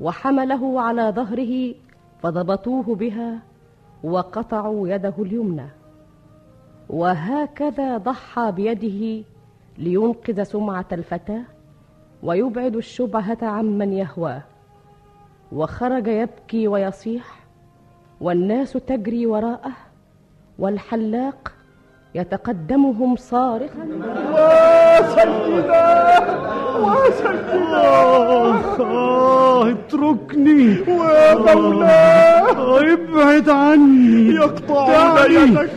[0.00, 1.74] وحمله على ظهره
[2.22, 3.38] فضبطوه بها
[4.04, 5.66] وقطعوا يده اليمنى.
[6.90, 9.24] وهكذا ضحى بيده
[9.78, 11.42] لينقذ سمعة الفتاه
[12.22, 14.42] ويبعد الشبهة عمن يهواه
[15.52, 17.40] وخرج يبكي ويصيح
[18.20, 19.72] والناس تجري وراءه
[20.58, 21.52] والحلاق
[22.14, 23.84] يتقدمهم صارخا.
[27.74, 30.80] آخ آه اتركني.
[30.88, 34.34] ومولاه ابعد عني.
[34.34, 35.70] يقطع يدك.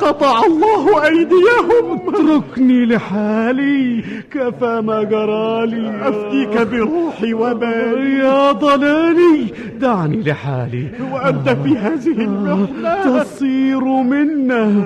[0.00, 2.00] قطع الله أيديهم.
[2.08, 4.04] اتركني لحالي.
[4.30, 6.08] كفى ما جرالي.
[6.08, 8.18] أفديك بروحي ومالي.
[8.18, 9.46] يا ضلالي.
[9.80, 10.90] دعني لحالي.
[11.12, 13.22] وأنت في هذه المحنة.
[13.22, 14.84] تصير منا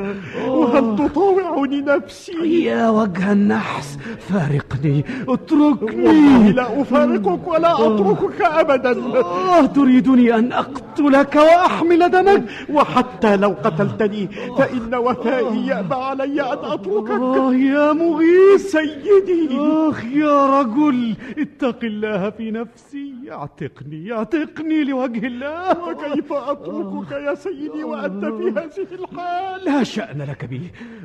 [0.48, 3.98] وهل تطاوعني نفسي؟ يا وجه النحس.
[4.28, 5.04] فارقني.
[5.28, 6.08] اتركني.
[6.08, 8.96] والله لا أفارقك ولا أتركك أبدا.
[9.20, 14.26] آه تريدني أن أقتلك وأحمل دمك وحتى لو قتلتني
[14.58, 17.10] فإن وفائي يأبى علي أن أتركك.
[17.10, 18.60] آه يا مغيث.
[18.64, 19.48] سيدي.
[19.58, 23.14] آخ يا رجل اتق الله في نفسي.
[23.30, 25.88] اعتقني اعتقني لوجه الله.
[25.88, 30.60] وكيف أتركك يا سيدي وأنت في هذه الحال؟ لا شأن لك بي.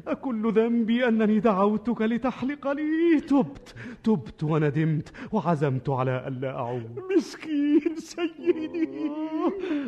[0.08, 3.20] أكل ذنبي أنني دعوتك لتحلق لي.
[3.20, 7.00] تبت تبت وندمت وعزمت على ألا أعود.
[7.18, 8.90] مسكين سيدي.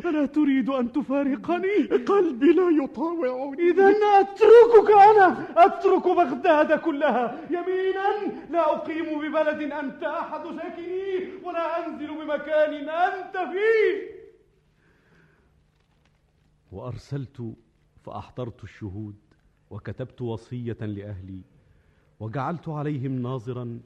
[0.04, 3.70] ألا تريد أن تفارقني؟ قلبي لا يطاوعني.
[3.70, 3.88] إذا
[4.20, 5.54] أتركك أنا.
[5.66, 7.40] أترك بغداد كلها.
[7.50, 8.08] يمينا
[8.50, 14.22] لا أقيم ببلد أنت أحد ساكنيه ولا أنزل بمكان أنت فيه.
[16.72, 17.54] وأرسلت
[18.04, 19.16] فأحضرت الشهود
[19.70, 21.40] وكتبت وصية لأهلي
[22.20, 23.80] وجعلت عليهم ناظرا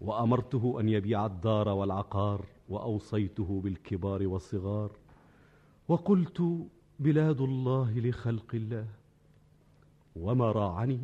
[0.00, 4.90] وأمرته أن يبيع الدار والعقار وأوصيته بالكبار والصغار.
[5.92, 6.42] وقلت
[7.00, 8.86] بلاد الله لخلق الله.
[10.16, 11.00] وما راعني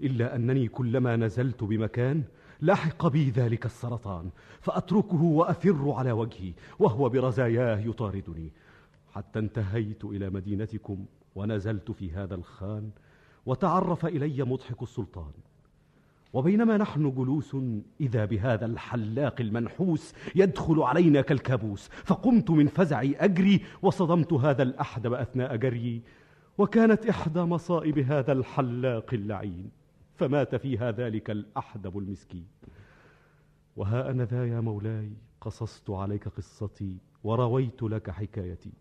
[0.00, 2.22] إلا أنني كلما نزلت بمكان
[2.62, 8.52] لحق بي ذلك السرطان فأتركه وأفر على وجهي وهو برزاياه يطاردني.
[9.12, 12.90] حتى انتهيت إلى مدينتكم ونزلت في هذا الخان
[13.46, 15.32] وتعرف إلي مضحك السلطان.
[16.34, 17.56] وبينما نحن جلوس
[18.00, 25.56] إذا بهذا الحلاق المنحوس يدخل علينا كالكابوس فقمت من فزعي أجري وصدمت هذا الأحدب أثناء
[25.56, 26.02] جريي
[26.58, 29.70] وكانت إحدى مصائب هذا الحلاق اللعين
[30.16, 32.46] فمات فيها ذلك الأحدب المسكين.
[33.76, 38.72] وها أنا ذا يا مولاي قصصت عليك قصتي ورويت لك حكايتي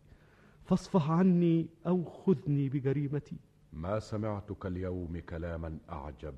[0.65, 3.37] فاصفح عني أو خذني بجريمتي.
[3.73, 6.33] ما سمعتك اليوم كلاما أعجب.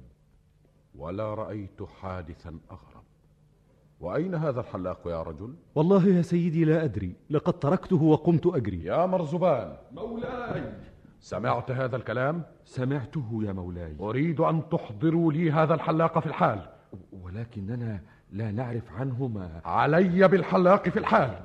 [0.98, 3.04] ولا رأيت حادثا أغرب.
[4.00, 7.16] وأين هذا الحلاق يا رجل؟ والله يا سيدي لا أدري.
[7.30, 8.84] لقد تركته وقمت أجري.
[8.84, 9.76] يا مرزبان.
[9.92, 10.74] مولاي.
[11.20, 13.96] سمعت هذا الكلام؟ سمعته يا مولاي.
[14.00, 16.70] أريد أن تحضروا لي هذا الحلاق في الحال.
[17.24, 21.42] ولكننا لا نعرف عنه ما علي بالحلاق في الحال.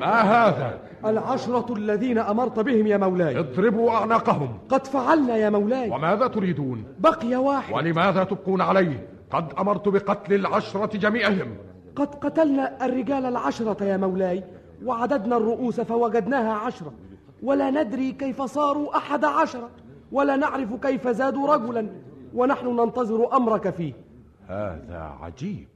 [0.00, 3.38] ما هذا؟ العشرة الذين أمرت بهم يا مولاي.
[3.38, 4.58] اضربوا أعناقهم.
[4.68, 5.90] قد فعلنا يا مولاي.
[5.90, 7.74] وماذا تريدون؟ بقي واحد.
[7.74, 11.56] ولماذا تبقون عليه؟ قد أمرت بقتل العشرة جميعهم.
[11.96, 14.44] قد قتلنا الرجال العشرة يا مولاي
[14.84, 16.92] وعددنا الرؤوس فوجدناها عشرة.
[17.42, 19.70] ولا ندري كيف صاروا أحد عشرة
[20.12, 21.86] ولا نعرف كيف زادوا رجلا
[22.34, 23.92] ونحن ننتظر أمرك فيه.
[24.48, 25.68] هذا عجيب.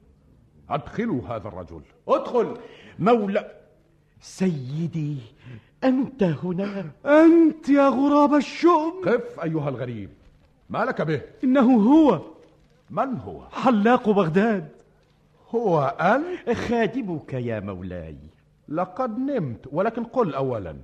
[0.69, 1.81] أدخلوا هذا الرجل.
[2.07, 2.57] ادخل.
[2.99, 3.51] مولى
[4.25, 5.17] سيدي
[5.83, 10.09] أنت هنا أنت يا غراب الشؤم قف أيها الغريب
[10.69, 12.21] ما لك به؟ إنه هو
[12.89, 14.69] من هو؟ حلاق بغداد
[15.55, 18.17] هو أنت؟ خادمك يا مولاي
[18.69, 20.75] لقد نمت ولكن قل أولا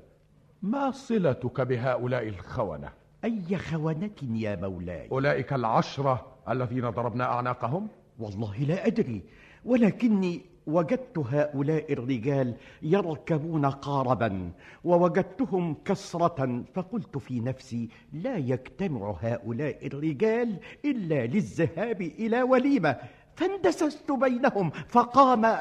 [0.61, 2.89] ما صلتك بهؤلاء الخونة؟
[3.23, 7.87] أي خونة يا مولاي أولئك العشرة الذين ضربنا أعناقهم؟
[8.19, 9.21] والله لا أدري
[9.65, 14.51] ولكني وجدت هؤلاء الرجال يركبون قاربا
[14.83, 22.95] ووجدتهم كسرة فقلت في نفسي لا يجتمع هؤلاء الرجال إلا للذهاب إلى وليمة
[23.35, 25.45] فاندسست بينهم فقام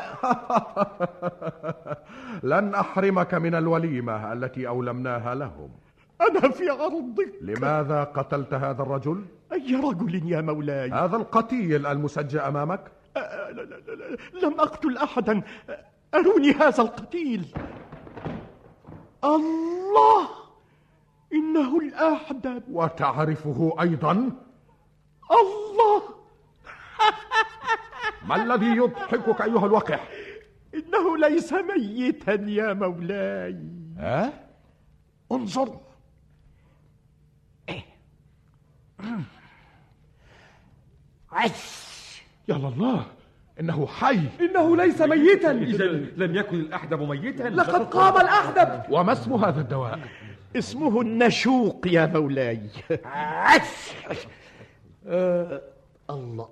[2.52, 5.70] لن أحرمك من الوليمة التي أولمناها لهم
[6.20, 12.99] أنا في عرضك لماذا قتلت هذا الرجل؟ أي رجل يا مولاي هذا القتيل المسجى أمامك؟
[13.20, 15.42] أ- لا- لا- لا- لا- لم أقتل أحدا.
[16.14, 17.46] أروني هذا القتيل.
[19.24, 20.28] الله!
[21.32, 24.12] إنه الأحدب وتعرفه أيضا؟
[25.30, 26.02] الله!
[28.28, 30.08] ما الذي يضحكك أيها الوقح؟
[30.74, 33.58] إنه ليس ميتا يا مولاي.
[33.98, 34.32] ها؟
[35.32, 35.80] انظر.
[41.32, 41.89] عش.
[42.50, 43.06] يا الله.
[43.60, 44.20] إنه حي.
[44.40, 45.50] إنه ليس ميتا.
[45.50, 45.84] إذا
[46.16, 47.42] لم يكن الأحدب ميتا.
[47.42, 48.92] لقد قام الأحدب.
[48.92, 49.98] وما اسم هذا الدواء؟
[50.56, 52.60] اسمه النشوق يا مولاي.
[55.06, 55.62] آه
[56.10, 56.48] الله.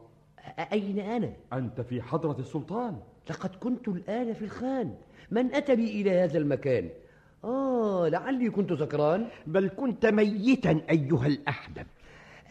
[0.73, 2.97] أين أنا؟ أنت في حضرة السلطان.
[3.31, 4.95] لقد كنت الآن في الخان.
[5.31, 6.89] من أتى بي إلى هذا المكان؟
[7.45, 9.27] آه لعلي كنت سكران.
[9.47, 11.87] بل كنت ميتا أيها الأحدب.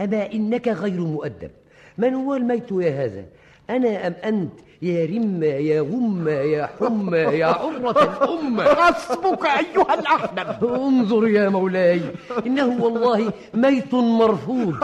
[0.02, 1.52] أما إنك غير مؤدب.
[1.98, 3.26] من هو الميت يا هذا؟
[3.70, 10.66] أنا أم أنت؟ يا رم يا غم يا حم يا عرة الأم حسبك أيها الأحدب
[10.74, 12.02] انظر يا مولاي
[12.46, 14.76] إنه والله ميت مرفوض.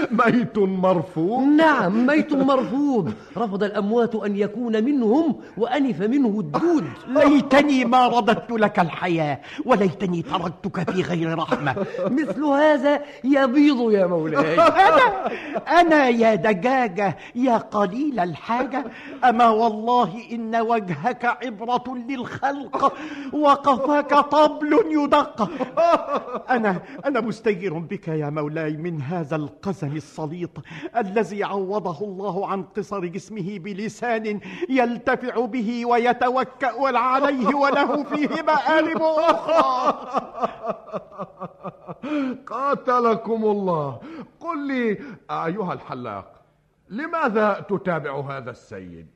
[0.26, 1.42] ميت مرفوض.
[1.42, 3.12] نعم ميت مرفوض.
[3.36, 6.84] رفض الأموات أن يكون منهم وأنف منه الدود.
[7.16, 11.74] ليتني ما رددت لك الحياة وليتني تركتك في غير رحمة.
[12.18, 14.54] مثل هذا يبيض يا مولاي.
[14.60, 15.30] أنا
[15.80, 18.84] أنا يا دجاجة يا قليل الحاجة.
[19.24, 22.92] أما والله إن وجهك عبرة للخلق
[23.32, 25.50] وقفاك طبل يدق.
[26.50, 29.36] أنا أنا مستجير بك يا مولاي من هذا
[29.76, 30.50] القزم السليط
[30.96, 39.96] الذي عوضه الله عن قصر جسمه بلسان يلتفع به ويتوكأ عليه وله فيه مآرب أخرى.
[42.52, 44.00] قاتلكم الله.
[44.40, 44.98] قل لي
[45.30, 46.42] أيها الحلاق
[46.90, 49.06] لماذا تتابع هذا السيد؟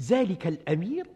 [0.00, 1.06] ذلك الأمير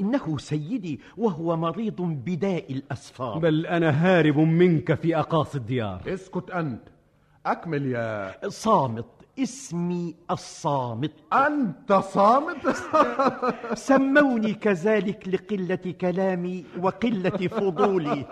[0.00, 3.38] إنه سيدي وهو مريض بداء الأسفار.
[3.38, 6.02] بل أنا هارب منك في أقاصي الديار.
[6.06, 6.99] اسكت أنت.
[7.46, 9.04] أكمل يا صامت.
[9.38, 11.12] اسمي الصامت.
[11.32, 12.68] أنت صامت؟
[13.88, 18.26] سموني كذلك لقلة كلامي وقلة فضولي.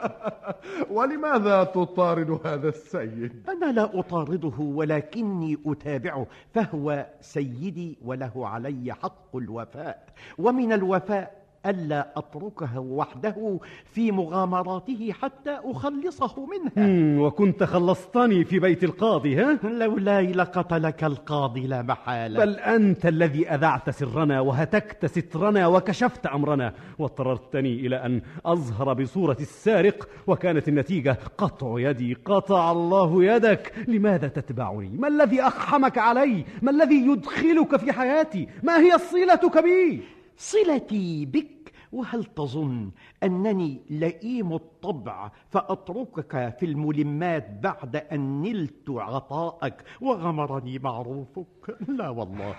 [0.90, 10.06] ولماذا تطارد هذا السيد؟ أنا لا أطارده ولكني أتابعه فهو سيدي وله علي حق الوفاء.
[10.38, 19.36] ومن الوفاء ألا أتركه وحده في مغامراته حتى أخلصه منها وكنت خلصتني في بيت القاضي
[19.36, 26.74] ها؟ لولاي لقتلك القاضي لا محالة بل أنت الذي أذعت سرنا وهتكت سترنا وكشفت أمرنا
[26.98, 34.88] واضطررتني إلى أن أظهر بصورة السارق وكانت النتيجة قطع يدي قطع الله يدك لماذا تتبعني؟
[34.88, 40.02] ما الذي أقحمك علي؟ ما الذي يدخلك في حياتي؟ ما هي صلتك بي؟
[40.40, 41.46] صلتي بك
[41.92, 42.90] وهل تظن
[43.22, 52.54] أنني لئيم الطبع فأتركك في الملمات بعد أن نلت عطاءك وغمرني معروفك؟ لا والله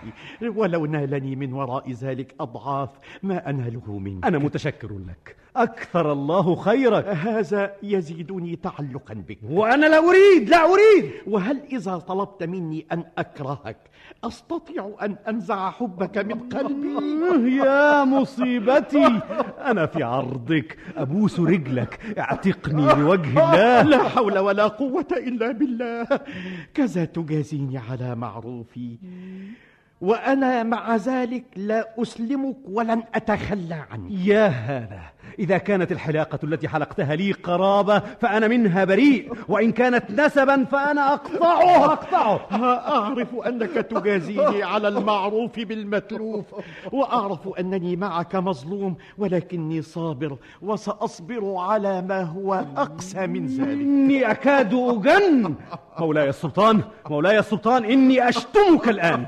[0.56, 2.90] ولو نالني من وراء ذلك أضعاف
[3.24, 4.26] ما أناله منك.
[4.26, 5.36] أنا متشكر لك.
[5.56, 7.06] أكثر الله خيرك.
[7.06, 9.40] هذا يزيدني تعلقا بك.
[9.50, 11.12] وأنا لا أريد لا أريد.
[11.28, 13.89] وهل إذا طلبت مني أن أكرهك
[14.24, 19.22] أستطيع أن أنزع حبك من قلبي؟ يا مصيبتي.
[19.66, 20.78] أنا في عرضك.
[20.98, 22.00] أبوس رجلك.
[22.20, 23.82] اعتقني بوجه الله.
[23.82, 26.08] لا حول ولا قوة إلا بالله.
[26.74, 28.98] كذا تجازيني على معروفي.
[30.02, 34.12] وأنا مع ذلك لا أسلمك ولن أتخلى عنك.
[34.12, 35.02] يا هذا
[35.40, 41.86] إذا كانت الحلاقة التي حلقتها لي قرابة فأنا منها بريء وإن كانت نسبا فأنا أقطعه
[41.86, 42.40] أقطعه
[42.98, 46.46] أعرف أنك تجازيني على المعروف بالمتلوف
[46.92, 53.70] وأعرف أنني معك مظلوم ولكني صابر وسأصبر على ما هو أقسى من ذلك.
[53.70, 55.56] إني أكاد أجن
[56.00, 59.26] مولاي السلطان مولاي السلطان إني أشتمك الآن.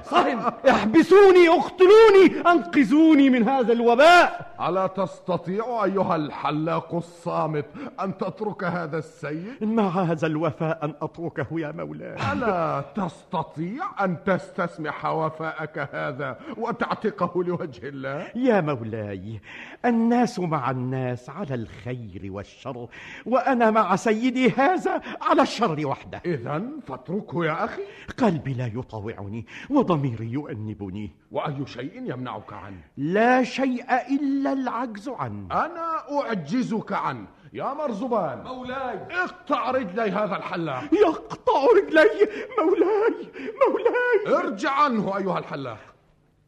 [0.69, 4.51] احبسوني أقتلوني أنقذوني من هذا الوباء.
[4.67, 7.65] ألا تستطيع أيها الحلاق الصامت
[7.99, 15.05] أن تترك هذا السيد؟ مع هذا الوفاء أن أتركه يا مولاي ألا تستطيع أن تستسمح
[15.05, 19.41] وفاءك هذا وتعتقه لوجه الله؟ يا مولاي
[19.85, 22.87] الناس مع الناس على الخير والشر
[23.25, 27.81] وأنا مع سيدي هذا على الشر وحده إذا فاتركه يا أخي
[28.17, 35.80] قلبي لا يطاوعني وضميري يؤنبني وأي شيء يمنعك عنه؟ لا شيء إلا العجز عنه أنا
[36.11, 38.99] أعجزك عنه يا مرزبان مولاي.
[39.11, 40.83] اقطع رجلي هذا الحلاق.
[40.93, 42.29] يقطع رجلي.
[42.59, 43.31] مولاي.
[43.67, 44.37] مولاي.
[44.37, 45.77] ارجع عنه أيها الحلاق.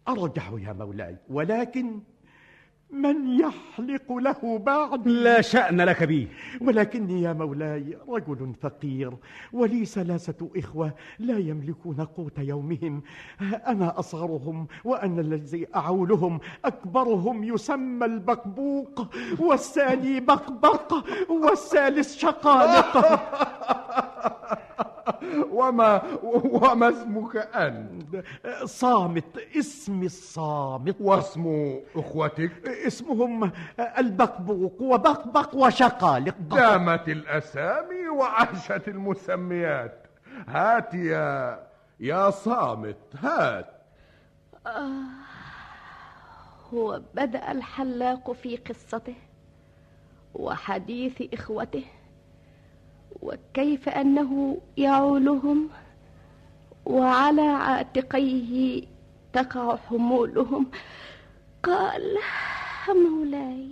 [0.07, 1.17] أرجع يا مولاي.
[1.29, 2.01] ولكن
[2.93, 6.27] من يحلق له بعد؟ لا شأن لك بي
[6.61, 9.13] ولكني يا مولاي رجل فقير
[9.53, 13.03] ولي ثلاثة إخوة لا يملكون قوت يومهم.
[13.67, 16.39] أنا أصغرهم وأنا الذي أعولهم.
[16.65, 19.07] أكبرهم يسمى البقبوق
[19.39, 20.93] والثاني بقبق
[21.29, 22.97] والثالث شقالق
[25.57, 28.23] وما وما اسمك أنت؟
[28.65, 30.95] صامت اسمي الصامت.
[30.99, 33.51] واسم أخوتك؟ اسمهم
[33.97, 36.35] البقبوق وبقبق وشقالق.
[36.37, 40.07] دامت الأسامي وعاشت المسميات.
[40.47, 41.59] هات يا
[41.99, 43.69] يا صامت هات.
[44.67, 45.03] آه
[46.73, 49.15] وبدأ الحلاق في قصته
[50.33, 51.85] وحديث إخوته.
[53.23, 55.69] وكيف أنه يعولهم
[56.85, 58.83] وعلى عاتقيه
[59.33, 60.71] تقع حمولهم.
[61.63, 62.17] قال
[62.87, 63.67] مولاي.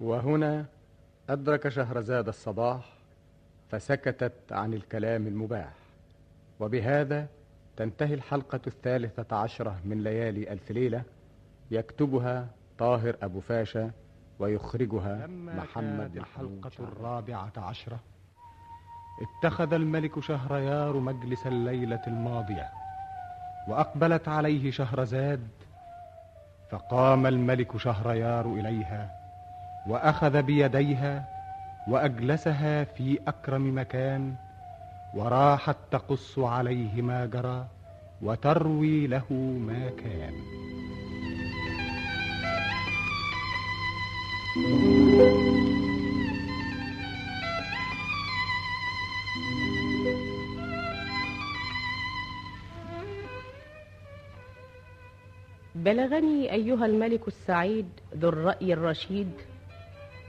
[0.00, 0.64] وهنا
[1.30, 2.92] أدرك شهرزاد الصباح
[3.70, 5.72] فسكتت عن الكلام المباح.
[6.60, 7.26] وبهذا
[7.76, 11.02] تنتهي الحلقة الثالثة عشرة من ليالي ألف ليلة
[11.70, 12.46] يكتبها
[12.78, 13.90] طاهر أبو فاشا
[14.38, 17.98] ويخرجها محمد الحلقة الرابعة عشرة
[19.22, 22.68] اتخذ الملك شهريار مجلس الليلة الماضية
[23.68, 25.48] وأقبلت عليه شهرزاد
[26.70, 29.10] فقام الملك شهريار إليها
[29.88, 31.24] وأخذ بيديها
[31.88, 34.34] وأجلسها في أكرم مكان
[35.14, 37.66] وراحت تقص عليه ما جرى
[38.22, 39.32] وتروي له
[39.66, 40.32] ما كان.
[55.74, 59.30] بلغني أيها الملك السعيد ذو الرأي الرشيد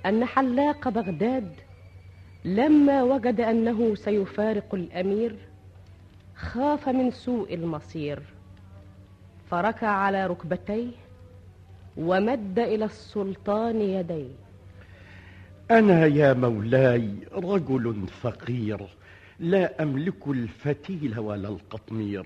[0.05, 1.53] أن حلاق بغداد
[2.45, 5.35] لما وجد أنه سيفارق الأمير
[6.35, 8.19] خاف من سوء المصير
[9.49, 10.91] فركع على ركبتيه
[11.97, 14.47] ومد إلى السلطان يديه.
[15.71, 18.87] أنا يا مولاي رجل فقير
[19.39, 22.25] لا أملك الفتيل ولا القطمير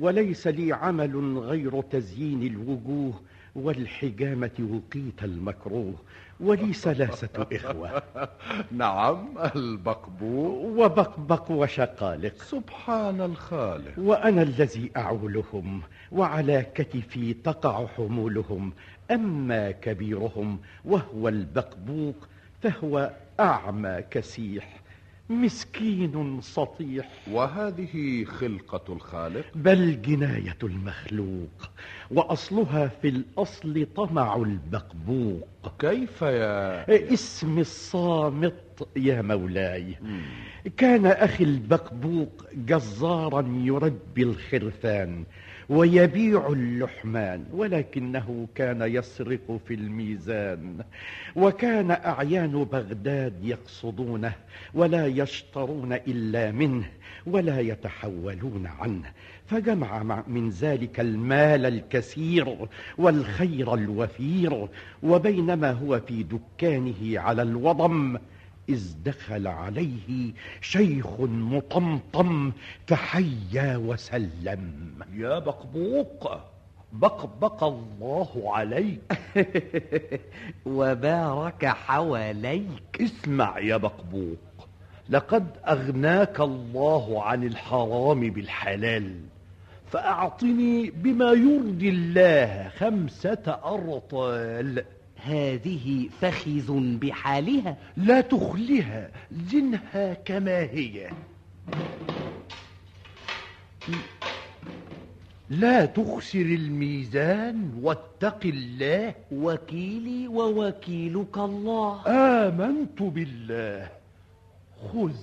[0.00, 3.20] وليس لي عمل غير تزيين الوجوه
[3.56, 5.94] والحجامة وقيت المكروه
[6.40, 8.02] ولي ثلاثة إخوة.
[8.72, 10.64] نعم البقبوق.
[10.64, 12.42] وبقبق وشقالق.
[12.42, 13.98] سبحان الخالق.
[13.98, 15.82] وأنا الذي أعولهم
[16.12, 18.72] وعلى كتفي تقع حمولهم
[19.10, 22.28] أما كبيرهم وهو البقبوق
[22.62, 24.80] فهو أعمى كسيح
[25.30, 27.08] مسكين سطيح.
[27.30, 31.70] وهذه خلقة الخالق؟ بل جناية المخلوق
[32.10, 35.48] وأصلها في الأصل طمع البقبوق.
[35.78, 39.96] كيف يا اسم الصامت يا مولاي.
[40.76, 45.24] كان أخي البقبوق جزارا يربي الخرفان
[45.68, 50.84] ويبيع اللحمان ولكنه كان يسرق في الميزان
[51.36, 54.32] وكان أعيان بغداد يقصدونه
[54.74, 56.90] ولا يشترون إلا منه
[57.26, 59.10] ولا يتحولون عنه.
[59.46, 62.56] فجمع من ذلك المال الكثير
[62.98, 64.68] والخير الوفير
[65.02, 68.18] وبينما هو في دكانه على الوضم
[68.68, 72.52] إذ دخل عليه شيخ مطمطم
[72.86, 74.92] فحيا وسلم.
[75.14, 76.40] يا بقبوق
[76.92, 79.18] بقبق الله عليك.
[80.66, 83.00] وبارك حواليك.
[83.00, 84.38] اسمع يا بقبوق
[85.08, 89.20] لقد أغناك الله عن الحرام بالحلال
[89.86, 94.84] فأعطني بما يرضي الله خمسة أرطال.
[95.26, 97.76] هذه فخذ بحالها.
[97.96, 101.10] لا تخلها زنها كما هي.
[105.50, 109.14] لا تخسر الميزان واتق الله.
[109.32, 112.02] وكيلي ووكيلك الله.
[112.06, 113.88] آمنت بالله.
[114.92, 115.14] خذ.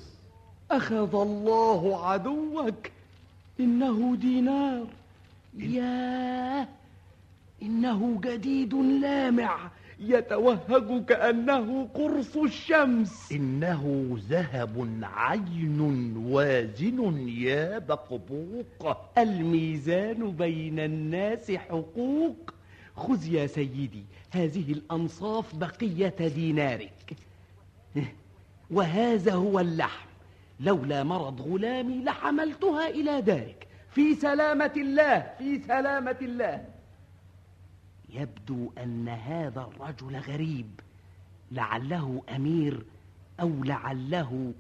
[0.72, 2.92] أخذ الله عدوك.
[3.60, 4.88] إنه دينار.
[5.58, 6.68] ياه.
[7.62, 9.70] إنه جديد لامع.
[10.10, 13.32] يتوهج كأنه قرص الشمس.
[13.32, 15.82] إنه ذهب عين
[16.18, 18.98] وازن يا بقبوق.
[19.18, 22.54] الميزان بين الناس حقوق.
[22.96, 27.14] خذ يا سيدي هذه الأنصاف بقية دينارك.
[28.72, 30.08] وهذا هو اللحم.
[30.60, 33.68] لولا مرض غلامي لحملتها إلى دارك.
[33.90, 36.66] في سلامة الله في سلامة الله.
[38.14, 40.80] يبدو أن هذا الرجل غريب.
[41.52, 42.86] لعله أمير
[43.40, 44.54] أو لعله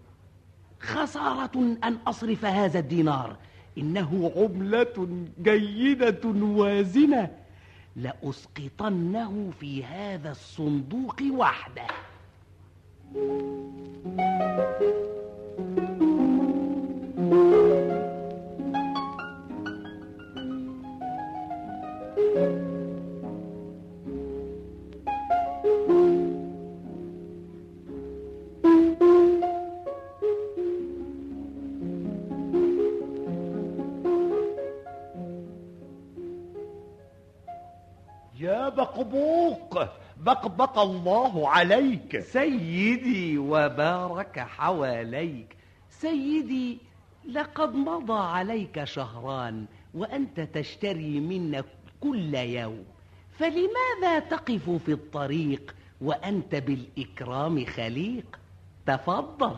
[0.79, 3.35] خسارة أن أصرف هذا الدينار.
[3.77, 7.31] إنه عملة جيدة وازنة
[7.95, 11.87] لأسقطنه في هذا الصندوق وحده.
[17.31, 17.62] يا
[40.25, 42.19] بقبق الله عليك.
[42.19, 45.55] سيدي وبارك حواليك.
[45.89, 46.77] سيدي
[47.31, 51.63] لقد مضى عليك شهران وأنت تشتري منا
[52.01, 52.83] كل يوم.
[53.39, 58.39] فلماذا تقف في الطريق وأنت بالإكرام خليق؟
[58.85, 59.55] تفضل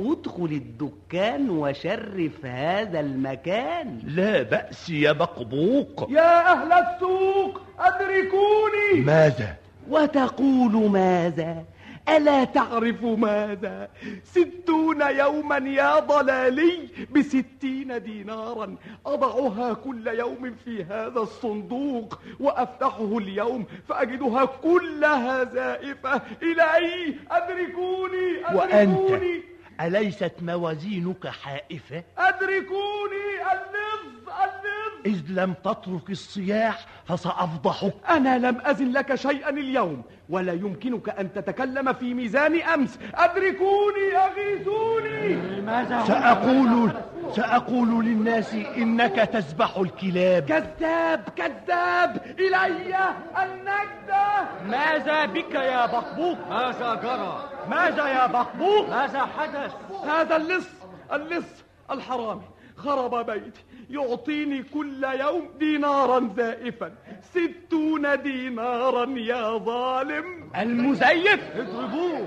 [0.00, 4.00] ادخل الدكان وشرف هذا المكان.
[4.04, 6.10] لا بأس يا بقبوق.
[6.10, 9.00] يا أهل السوق أدركوني.
[9.06, 11.64] ماذا؟ وتقول ماذا؟
[12.08, 13.88] ألا تعرف ماذا؟
[14.24, 18.76] ستون يوما يا ضلالي بستين دينارا
[19.06, 29.42] أضعها كل يوم في هذا الصندوق وأفتحه اليوم فأجدها كلها زائفة إلهي أدركوني وأنت أدركوني
[29.80, 37.94] أليست موازينك حائفة؟ أدركوني اللص اللص إذ لم تترك الصياح فسأفضحك.
[38.08, 42.98] أنا لم أزن لك شيئا اليوم ولا يمكنك أن تتكلم في ميزان أمس.
[43.14, 45.62] أدركوني أغيثوني.
[46.06, 46.90] سأقول
[47.36, 50.42] سأقول للناس إنك تذبح الكلاب.
[50.42, 52.22] كذاب كذاب.
[52.38, 52.96] إلي
[53.42, 59.72] النجدة ماذا بك يا بقبوق؟ ماذا جرى؟ ماذا يا بقبوق؟ ماذا حدث؟
[60.06, 60.68] هذا اللص
[61.12, 62.42] اللص الحرامي.
[62.76, 63.64] خرب بيتي.
[63.92, 66.92] يعطيني كل يوم دينارا زائفا.
[67.22, 70.50] ستون دينارا يا ظالم.
[70.56, 71.40] المزيف!
[71.56, 72.26] اضربوه.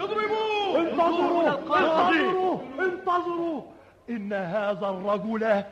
[0.00, 0.80] اضربوه!
[0.80, 3.62] انتظروا انتظروا انتظروا
[4.10, 5.62] إن هذا الرجل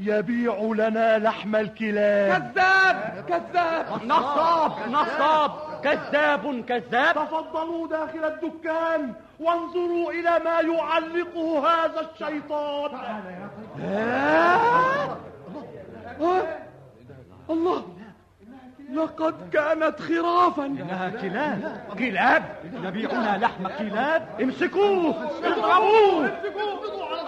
[0.00, 2.52] يبيع لنا لحم الكلاب.
[2.54, 3.24] كذاب!
[3.28, 3.86] كذاب!
[4.04, 4.72] نصاب!
[4.88, 5.50] نصاب!
[5.84, 6.64] كذاب!
[6.64, 7.14] كذاب!
[7.14, 9.14] تفضلوا داخل الدكان.
[9.40, 12.90] وانظروا إلى ما يعلقه هذا الشيطان.
[13.82, 15.16] آه.
[17.50, 17.84] الله!
[18.92, 20.64] لقد كانت خرافا.
[20.66, 21.80] إنها كلاب.
[21.98, 22.44] كلاب؟
[22.84, 25.30] يبيعون لحم كلاب؟ امسكوه!
[25.44, 26.26] اضربوه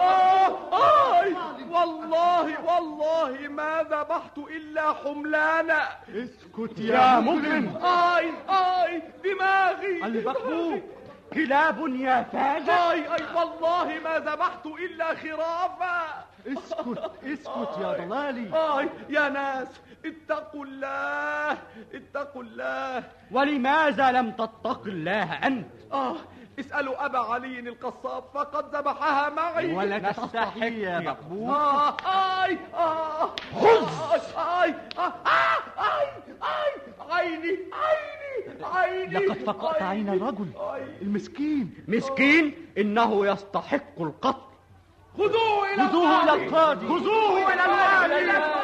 [0.01, 1.35] آه آي
[1.71, 5.81] والله والله ما ذبحت إلا حملانا.
[6.09, 10.05] اسكت يا مجرم آي آي دماغي.
[10.05, 10.79] البقبوق
[11.33, 16.25] كلاب يا فاجر آي آي والله ما ذبحت إلا خرافا.
[16.47, 18.57] اسكت اسكت يا ضلالي.
[18.57, 19.67] آي يا ناس
[20.05, 21.57] اتقوا الله
[21.93, 23.03] اتقوا الله.
[23.31, 26.15] ولماذا لم تتق الله أنت؟ آه
[26.59, 29.73] اسألوا أبا علي القصاب فقد ذبحها معي.
[29.73, 31.49] ولا تستحي يا مقبول.
[31.49, 31.97] آه
[32.45, 33.29] آي آه
[33.61, 33.87] خذ
[34.37, 36.07] آي آه آه آي
[36.41, 36.71] آي
[37.11, 40.47] عيني عيني عيني لقد فقأت عين الرجل.
[40.59, 40.83] آي.
[41.01, 41.73] المسكين.
[41.87, 44.41] مسكين؟ إنه يستحق القتل.
[45.17, 46.85] خذوه إلى خذوه إلى القاضي.
[46.85, 46.87] القاضي.
[46.87, 48.61] خذوه إلى الوالي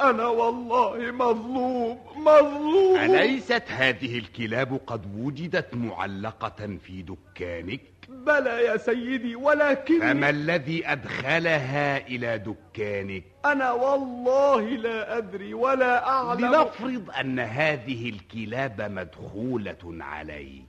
[0.00, 2.07] أنا والله مظلوم.
[2.18, 10.88] مظلوم أليست هذه الكلاب قد وجدت معلقة في دكانك؟ بلى يا سيدي ولكن فما الذي
[10.92, 20.64] أدخلها إلى دكانك؟ أنا والله لا أدري ولا أعلم لنفرض أن هذه الكلاب مدخولة عليك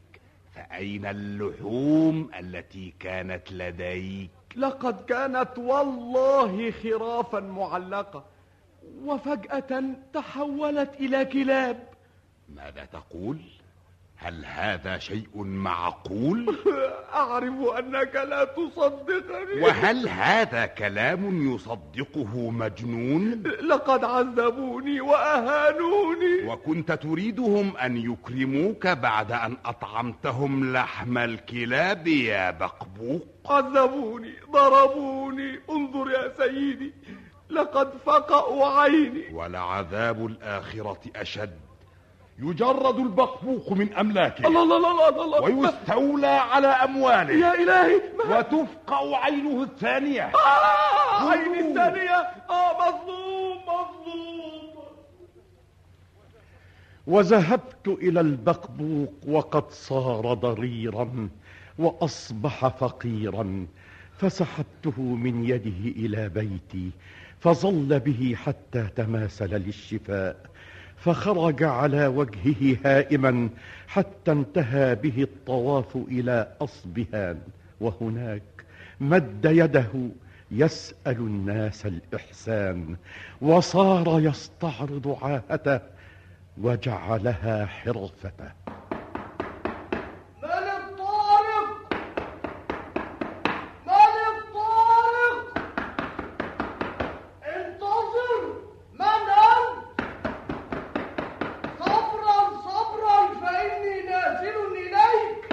[0.56, 8.24] فأين اللحوم التي كانت لديك؟ لقد كانت والله خرافا معلقة
[9.06, 9.84] وفجأة
[10.14, 11.90] تحولت إلى كلاب
[12.56, 13.38] ماذا تقول؟
[14.22, 16.56] هل هذا شيء معقول؟
[17.14, 27.98] أعرف أنك لا تصدقني وهل هذا كلام يصدقه مجنون؟ لقد عذبوني وأهانوني وكنت تريدهم أن
[27.98, 36.94] يكرموك بعد أن أطعمتهم لحم الكلاب يا بقبوق عذبوني ضربوني انظر يا سيدي
[37.50, 39.34] لقد فقأوا عيني.
[39.34, 41.60] ولعذاب الآخرة أشد.
[42.40, 44.48] يجرد البقبوق من أملاكه.
[44.48, 45.42] الله الله الله الله, الله.
[45.42, 47.34] ويستولى على أمواله.
[47.34, 48.38] يا إلهي ما...
[48.38, 50.32] وتفقع عينه الثانية.
[50.36, 52.18] آه عيني الثانية.
[52.50, 54.70] آه مظلوم مظلوم.
[57.08, 61.30] وذهبت إلى البقبوق وقد صار ضريرا
[61.80, 63.68] وأصبح فقيرا.
[64.18, 66.92] فسحبته من يده إلى بيتي.
[67.42, 70.36] فظل به حتى تماثل للشفاء
[70.98, 73.50] فخرج على وجهه هائما
[73.88, 77.40] حتى انتهى به الطواف إلى اصبهان
[77.82, 78.42] وهناك
[79.00, 79.88] مد يده
[80.52, 82.96] يسأل الناس الإحسان
[83.42, 85.80] وصار يستعرض عاهته
[86.62, 88.52] وجعلها حرفته
[90.44, 91.94] من الطارق
[93.88, 95.58] من الطارق
[97.46, 98.42] انتظر
[99.00, 100.02] من انت
[101.80, 105.50] صبرا صبرا فإني نازل إليك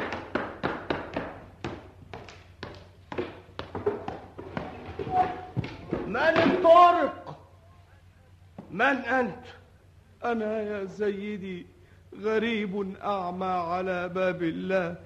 [6.07, 7.39] من الطارق
[8.71, 9.45] من أنت
[10.25, 11.67] أنا يا سيدي
[12.75, 14.97] غريب أعمى على باب الله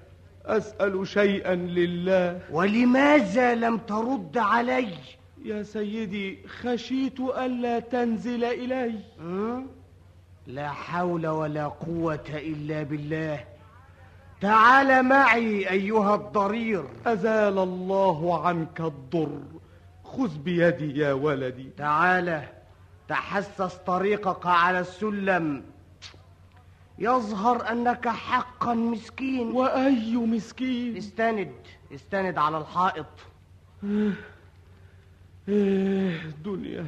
[0.45, 2.39] أسأل شيئا لله.
[2.51, 4.93] ولماذا لم ترد علي؟
[5.45, 8.99] يا سيدي خشيت ألا تنزل إلي.
[9.21, 9.63] أه؟
[10.47, 13.43] لا حول ولا قوة إلا بالله.
[14.41, 16.83] تعال معي أيها الضرير.
[17.05, 19.41] أزال الله عنك الضر.
[20.03, 21.69] خذ بيدي يا ولدي.
[21.77, 22.41] تعال
[23.07, 25.63] تحسس طريقك على السلم.
[27.01, 29.51] يظهر أنك حقا مسكين.
[29.51, 31.51] وأي مسكين؟ استند
[31.93, 33.05] استند على الحائط.
[35.49, 36.85] إيه دنيا.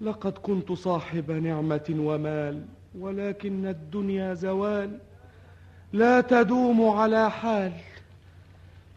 [0.00, 2.66] لقد كنت صاحب نعمة ومال
[2.98, 4.98] ولكن الدنيا زوال.
[5.92, 7.72] لا تدوم على حال.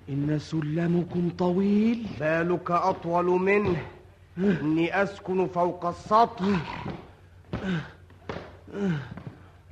[0.09, 2.07] إن سلمكم طويل.
[2.19, 3.85] بالك أطول منه.
[4.37, 6.85] إني أسكن فوق السطح.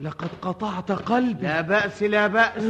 [0.03, 1.47] لقد قطعت قلبي.
[1.47, 2.63] لا بأس لا بأس.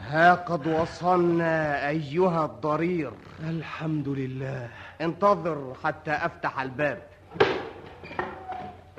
[0.00, 3.12] ها قد وصلنا أيها الضرير.
[3.40, 4.68] الحمد لله.
[5.00, 7.02] انتظر حتى أفتح الباب.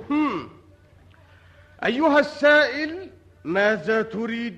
[0.10, 0.50] هم.
[1.86, 3.10] أيها السائل
[3.44, 4.58] ماذا تريد؟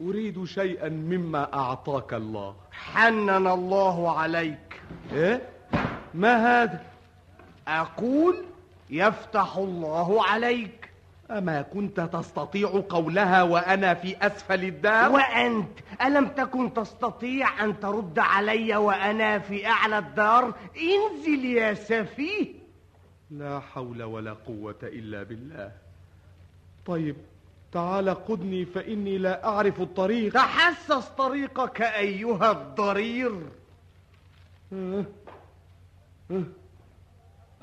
[0.00, 2.56] أريد شيئا مما أعطاك الله.
[2.72, 4.82] حنن الله عليك.
[5.12, 5.42] إيه؟
[6.14, 6.80] ما هذا؟
[7.68, 8.44] أقول
[8.94, 10.90] يفتح الله عليك
[11.30, 18.76] أما كنت تستطيع قولها وأنا في أسفل الدار؟ وأنت ألم تكن تستطيع أن ترد علي
[18.76, 22.54] وأنا في أعلى الدار؟ انزل يا سفيه
[23.30, 25.72] لا حول ولا قوة إلا بالله
[26.86, 27.16] طيب
[27.72, 33.32] تعال قدني فإني لا أعرف الطريق تحسس طريقك أيها الضرير
[34.72, 35.04] أه.
[36.30, 36.42] أه.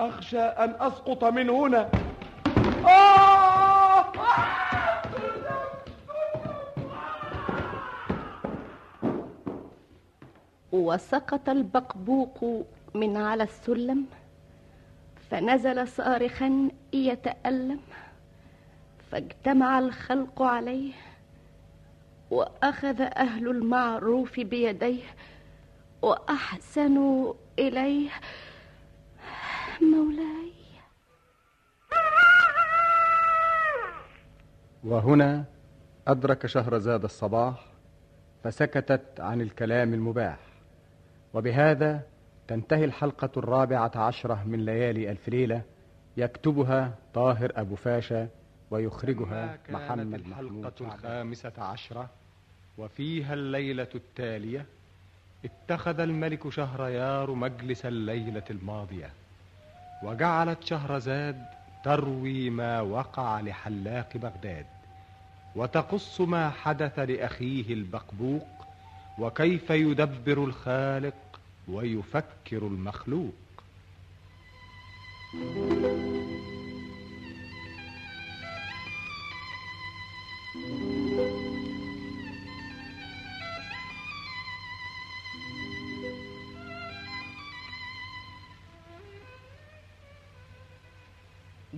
[0.02, 1.90] أخشى أن أسقط من هنا
[2.88, 4.12] آه!
[10.72, 14.06] وسقط البقبوق من على السلم
[15.32, 17.80] فنزل صارخا يتألم
[19.12, 20.94] فاجتمع الخلق عليه
[22.32, 25.04] وأخذ أهل المعروف بيديه
[26.02, 28.10] وأحسنوا إليه
[29.84, 30.52] مولاي.
[34.84, 35.46] وهنا
[36.08, 37.66] أدرك شهرزاد الصباح
[38.44, 40.40] فسكتت عن الكلام المباح.
[41.34, 42.02] وبهذا
[42.48, 45.62] تنتهي الحلقة الرابعة عشرة من ليالي ألف ليلة
[46.18, 48.28] يكتبها طاهر أبو فاشا
[48.72, 50.74] ويخرجها محمد الحلقة.
[50.82, 52.10] الخامسة عشرة؟
[52.78, 54.66] وفيها الليلة التالية
[55.46, 59.10] اتخذ الملك شهريار مجلس الليلة الماضية.
[60.04, 61.46] وجعلت شهرزاد
[61.84, 64.66] تروي ما وقع لحلاق بغداد
[65.56, 68.48] وتقص ما حدث لأخيه البقبوق
[69.20, 71.14] وكيف يدبر الخالق
[71.68, 73.34] ويفكر المخلوق.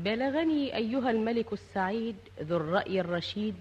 [0.04, 3.56] بلغني أيها الملك السعيد ذو الرأي الرشيد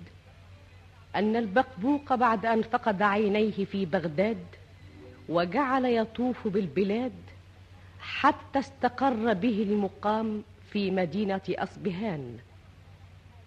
[1.16, 4.46] أن البقبوق بعد أن فقد عينيه في بغداد
[5.28, 7.12] وجعل يطوف بالبلاد
[8.00, 12.38] حتى استقر به المقام في مدينة أصبهان.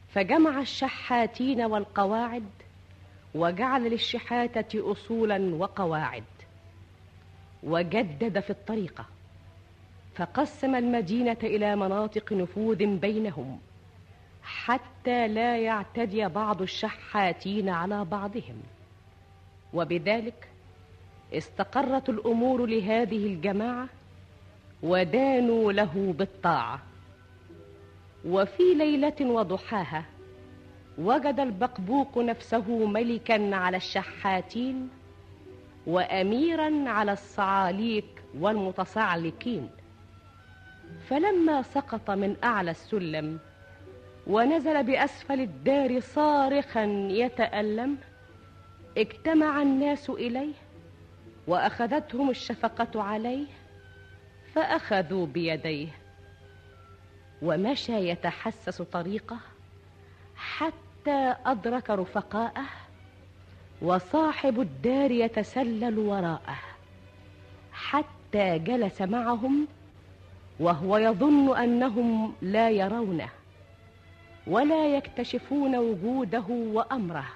[0.10, 2.50] فجمع الشحاتين والقواعد
[3.36, 6.24] وجعل للشحاتة أصولا وقواعد
[7.64, 9.06] وجدد في الطريقة.
[10.16, 13.60] فقسم المدينة إلى مناطق نفوذ بينهم
[14.44, 18.62] حتى لا يعتدي بعض الشحاتين على بعضهم.
[19.74, 20.50] وبذلك
[21.34, 23.88] استقرت الأمور لهذه الجماعة
[24.84, 26.80] ودانوا له بالطاعة.
[28.26, 30.06] وفي ليلة وضحاها
[30.98, 34.90] وجد البقبوق نفسه ملكا على الشحاتين
[35.88, 39.70] وأميرا على الصعاليك والمتصعلكين
[41.10, 43.40] فلما سقط من أعلى السلم
[44.28, 47.98] ونزل بأسفل الدار صارخا يتألم
[48.98, 50.54] اجتمع الناس إليه
[51.48, 53.46] وأخذتهم الشفقة عليه
[54.54, 55.88] فأخذوا بيديه.
[57.42, 59.38] ومشى يتحسس طريقه
[60.36, 62.66] حتى أدرك رفقاءه
[63.82, 66.58] وصاحب الدار يتسلل وراءه.
[67.72, 69.68] حتى جلس معهم
[70.60, 73.30] وهو يظن أنهم لا يرونه
[74.48, 77.28] ولا يكتشفون وجوده وأمره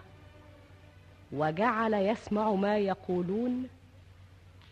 [1.31, 3.67] وجعل يسمع ما يقولون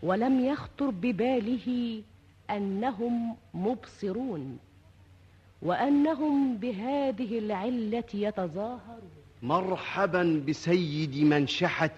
[0.04, 2.02] ولم يخطر بباله
[2.50, 4.60] أنهم مبصرون
[5.62, 9.12] وأنهم بهذه العلة يتظاهرون.
[9.44, 11.92] مرحبا بسيد من شحت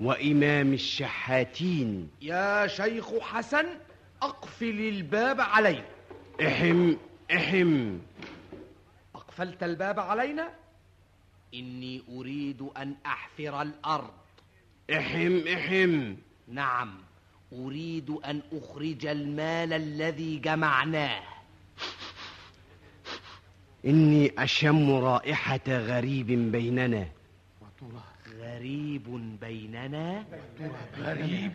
[0.00, 2.08] وإمام الشحاتين.
[2.22, 3.66] يا شيخ حسن
[4.22, 5.84] أقفل الباب علينا.
[6.46, 6.94] احم
[7.32, 7.98] احم.
[9.14, 10.50] أقفلت الباب علينا؟
[11.54, 14.10] إني أريد أن أحفر الأرض.
[14.92, 16.14] احم احم.
[16.48, 16.98] نعم
[17.52, 21.22] أريد أن أخرج المال الذي جمعناه.
[23.84, 27.08] إني أشم رائحة غريب بيننا.
[28.40, 30.24] غريب بيننا؟
[30.98, 31.52] غريب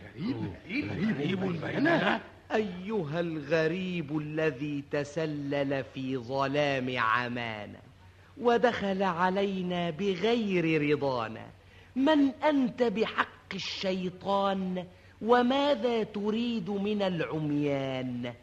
[0.69, 2.21] غريب بيننا؟
[2.55, 7.79] أيها الغريب الذي تسلل في ظلام عمانا
[8.37, 11.47] ودخل علينا بغير رضانا
[11.95, 14.85] من أنت بحق الشيطان
[15.21, 18.33] وماذا تريد من العميان؟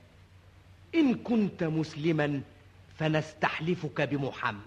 [0.95, 2.41] إن كنت مسلما
[2.97, 4.61] فنستحلفك بمحمد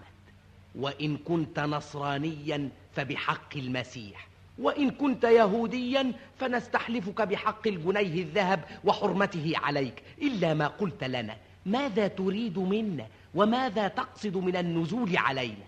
[0.74, 4.31] وإن كنت نصرانيا فبحق المسيح.
[4.62, 10.02] وإن كنت يهوديا فنستحلفك بحق الجنيه الذهب وحرمته عليك.
[10.22, 11.36] إلا ما قلت لنا.
[11.66, 15.66] ماذا تريد منا؟ وماذا تقصد من النزول علينا؟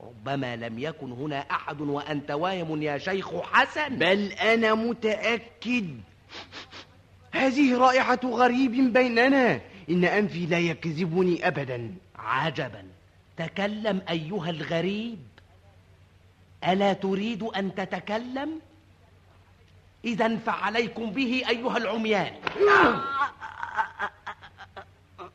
[0.00, 3.96] ربما لم يكن هنا أحد وأنت واهم يا شيخ حسن.
[3.96, 6.00] بل أنا متأكد.
[7.32, 9.60] هذه رائحة غريب بيننا.
[9.90, 11.94] إن أنفي لا يكذبني أبدا.
[12.16, 12.84] عجبا.
[13.36, 15.18] تكلم أيها الغريب.
[16.64, 18.60] ألا تريد أن تتكلم؟
[20.04, 22.34] إذا فعليكم به أيها العميان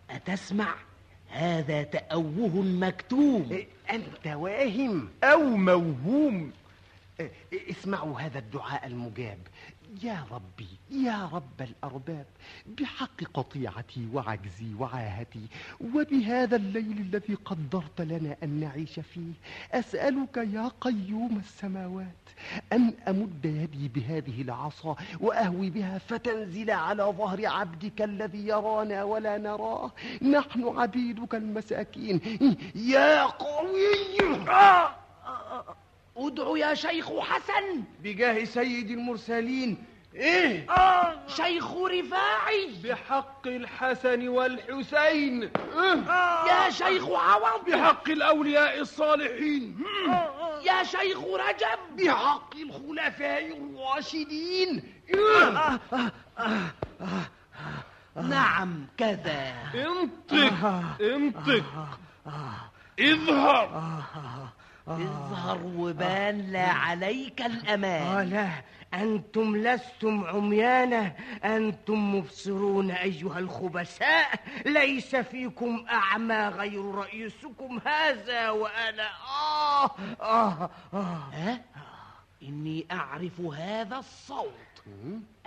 [0.09, 0.75] أتسمع؟
[1.30, 3.65] هذا تأوه مكتوم.
[3.91, 5.09] أنت واهم.
[5.23, 6.51] أو موهوم.
[7.53, 9.38] اسمعوا هذا الدعاء المجاب.
[10.03, 12.25] يا ربي يا رب الأرباب
[12.67, 15.47] بحق قطيعتي وعجزي وعاهتي
[15.95, 19.33] وبهذا الليل الذي قدرت لنا أن نعيش فيه
[19.71, 22.29] أسألك يا قيوم السماوات
[22.73, 29.91] أن أمد يدي بهذه العصا وأهوي بها فتنزل على ظهر عبدك الذي يرانا ولا نراه
[30.21, 32.21] نحن عبيدك المساكين.
[32.75, 34.17] يا قوي!
[36.18, 37.84] ادعو يا شيخ حسن.
[38.03, 39.86] بجاه سيد المرسلين.
[40.15, 40.68] إيه؟
[41.28, 42.70] شيخ رفاعي.
[42.84, 45.51] بحق الحسن والحسين.
[46.47, 47.65] يا شيخ عوض.
[47.70, 49.84] بحق الأولياء الصالحين.
[50.63, 51.80] يا شيخ رجب.
[51.97, 54.93] بحق الخلفاء الراشدين.
[58.15, 59.53] نعم كذا.
[59.76, 61.99] انطق انطق
[62.99, 63.93] اظهر
[64.88, 68.49] اظهر وبان لا عليك آه الأمان لا.
[68.93, 71.15] أنتم لستم عميانة.
[71.43, 74.39] أنتم مبصرون أيها الخبثاء.
[74.65, 79.07] ليس فيكم أعمى غير رئيسكم هذا وأنا.
[79.27, 81.29] آه آه آه.
[81.33, 81.61] ها؟
[82.43, 84.66] إني أعرف هذا الصوت.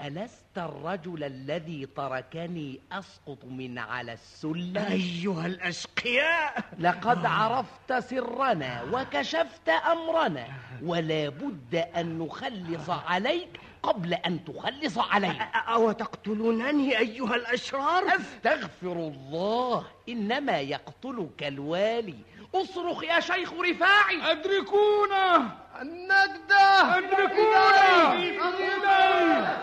[0.04, 6.64] ألست الرجل الذي تركني أسقط من على السلم؟ أيها الأشقياء.
[6.78, 10.46] لقد عرفت سرنا وكشفت أمرنا
[10.82, 15.44] ولا بد أن نخلص عليك قبل أن تخلص علينا.
[15.44, 22.18] أو تقتلونني أيها الأشرار؟ أستغفر الله إنما يقتلك الوالي.
[22.54, 24.30] أصرخ يا شيخ رفاعي.
[24.30, 25.48] أدركونا.
[25.80, 26.96] النجدة.
[26.98, 28.12] أدركونا.
[28.12, 29.60] أدركونا.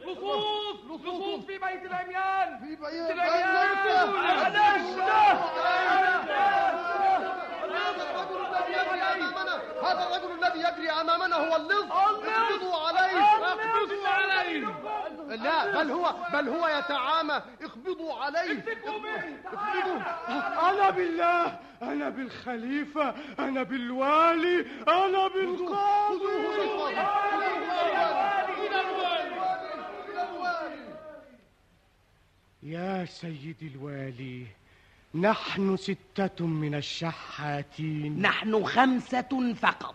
[0.00, 3.18] لصوص لصوص في بيت العميان في بيت
[9.82, 13.22] هذا الرجل الذي يجري أمامنا هو اللص اقبضوا عليه.
[13.22, 14.03] اقبضوا عليه
[15.36, 18.64] لا بل هو بل هو يتعامى اقبضوا عليه
[19.46, 20.00] اقبضوا
[20.70, 26.54] أنا بالله أنا بالخليفة أنا بالوالي أنا بالقاضي
[32.62, 34.46] يا سيدي الوالي
[35.14, 39.94] نحن ستة من الشحاتين نحن خمسة فقط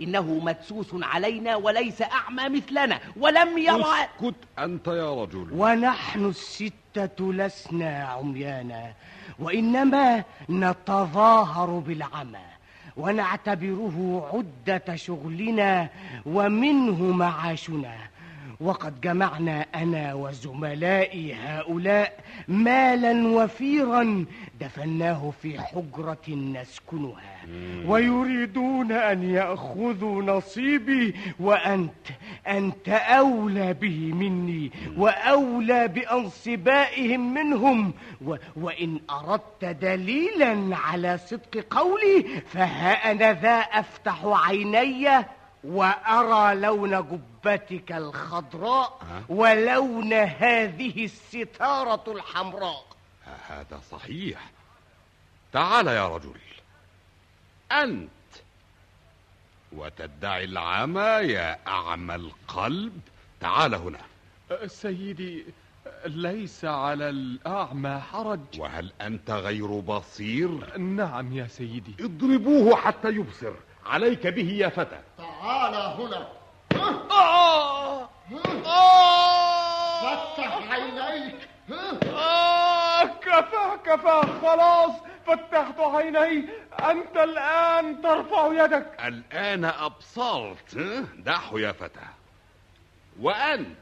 [0.00, 5.48] إنه مدسوس علينا وليس أعمى مثلنا ولم يرى اسكت أنت يا رجل.
[5.52, 8.92] ونحن الستة لسنا عميانا
[9.38, 12.46] وإنما نتظاهر بالعمى
[12.96, 15.88] ونعتبره عدة شغلنا
[16.26, 17.94] ومنه معاشنا.
[18.60, 24.24] وقد جمعنا أنا وزملائي هؤلاء مالا وفيرا
[24.60, 27.46] دفناه في حجرة نسكنها.
[27.86, 32.06] ويريدون أن يأخذوا نصيبي وأنت
[32.48, 37.92] أنت أولى به مني وأولى بأنصبائهم منهم.
[38.24, 45.24] و وإن أردت دليلا على صدق قولي فها أنا ذا أفتح عيني
[45.64, 48.98] وأرى لون جبتك الخضراء
[49.28, 52.86] ولون هذه الستارة الحمراء.
[53.48, 54.50] هذا صحيح.
[55.52, 56.40] تعال يا رجل.
[57.72, 58.10] أنت.
[59.72, 63.00] وتدعي العمى يا أعمى القلب.
[63.40, 64.00] تعال هنا.
[64.66, 65.44] سيدي
[66.06, 68.40] ليس على الأعمى حرج.
[68.58, 71.94] وهل أنت غير بصير؟ نعم يا سيدي.
[72.00, 73.52] اضربوه حتى يبصر.
[73.90, 74.98] عليك به يا فتى.
[75.18, 76.28] تعال هنا.
[80.02, 81.48] فتح عينيك.
[82.04, 83.04] آه!
[83.04, 84.20] كفى كفى.
[84.42, 84.92] خلاص
[85.26, 86.48] فتحت عيني.
[86.90, 88.96] أنت الآن ترفع يدك.
[89.04, 90.76] الآن أبصرت.
[91.18, 92.06] دعه يا فتى.
[93.20, 93.76] وأنت؟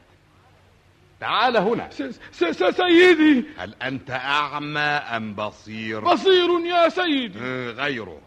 [1.19, 1.89] تعال هنا.
[1.89, 3.45] س س سيدي.
[3.57, 7.39] هل أنت أعمى أم بصير؟ بصير يا سيدي.
[7.39, 8.21] آه، غيره.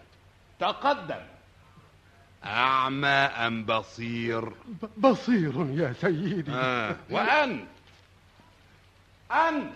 [0.60, 1.37] تقدم.
[2.48, 4.52] أعمى أم بصير؟
[4.98, 6.96] بصير يا سيدي آه.
[7.10, 7.64] وأنت
[9.32, 9.72] أنت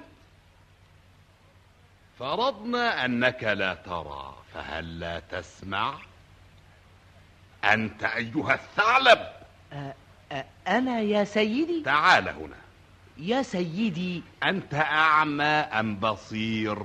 [2.19, 5.95] فرضنا أنك لا ترى فهل لا تسمع؟
[7.65, 9.33] أنت أيها الثعلب
[10.69, 12.57] أنا يا سيدي تعال هنا
[13.19, 16.79] يا سيدي أنت أعمى أم بصير؟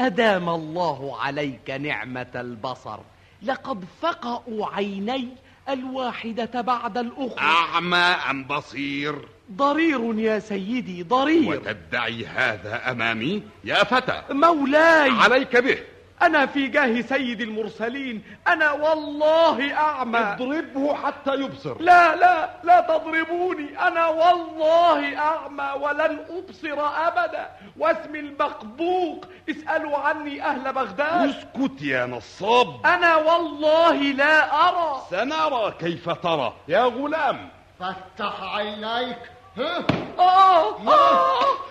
[0.00, 2.98] أدام الله عليك نعمة البصر
[3.42, 5.28] لقد فقأوا عيني
[5.68, 7.38] الواحدة بعد الأخرى.
[7.38, 9.14] أعمى أم بصير؟
[9.52, 11.48] ضرير يا سيدي ضرير.
[11.48, 14.22] وتدعي هذا أمامي؟ يا فتى.
[14.30, 15.10] مولاي.
[15.10, 15.78] عليك به.
[16.22, 18.24] أنا في جاه سيد المرسلين.
[18.48, 20.18] أنا والله أعمى.
[20.18, 21.80] اضربه حتى يبصر.
[21.80, 23.88] لا لا لا تضربوني.
[23.88, 27.50] أنا والله أعمى ولن أبصر أبدا.
[27.78, 31.28] واسمي المقبوق اسألوا عني أهل بغداد.
[31.28, 32.86] اسكت يا نصاب.
[32.86, 35.02] أنا والله لا أرى.
[35.10, 36.52] سنرى كيف ترى.
[36.68, 37.48] يا غلام
[37.80, 39.18] فتح عينيك.
[39.58, 39.84] آه
[40.18, 40.76] آه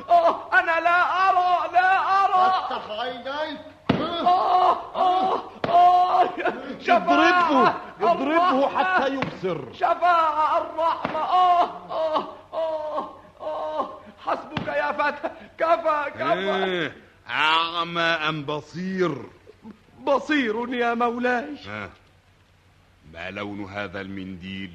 [0.10, 2.54] آه أنا لا أرى لا أرى.
[2.70, 3.60] فتح عينيك.
[4.06, 6.30] آه آه آه
[6.90, 8.84] اضربه اضربه الرحمة.
[8.84, 13.10] حتى يبصر شفاعة الرحمة آه آه آه
[13.42, 13.90] آه
[14.26, 16.96] حسبك يا فتى كفى كفى إيه
[17.30, 19.16] أعمى أم بصير
[20.04, 21.56] بصير يا مولاي.
[23.14, 24.72] ما لون هذا المنديل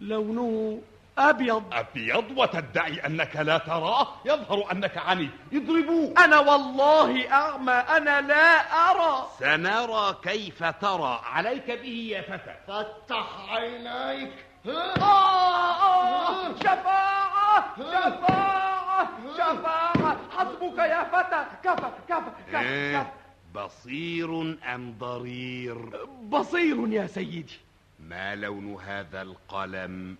[0.00, 0.78] لونه
[1.18, 1.64] أبيض.
[1.72, 4.08] أبيض وتدعي أنك لا تراه.
[4.24, 5.30] يظهر أنك عني.
[5.52, 8.60] اضربوه أنا والله أعمى أنا لا
[8.90, 9.28] أرى.
[9.38, 11.20] سنرى كيف ترى.
[11.24, 12.54] عليك به يا فتى.
[12.66, 14.32] فتح عينيك.
[14.66, 20.18] آه آه شفاعة شفاعة شفاعة.
[20.36, 21.46] حسبك يا فتى.
[21.64, 23.10] كفى كفى كفى, إيه كفى.
[23.54, 27.58] بصير أم ضرير؟ بصير يا سيدي.
[28.00, 30.16] ما لون هذا القلم؟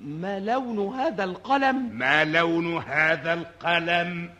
[0.00, 4.30] ما لون هذا القلم؟ ما لون هذا القلم؟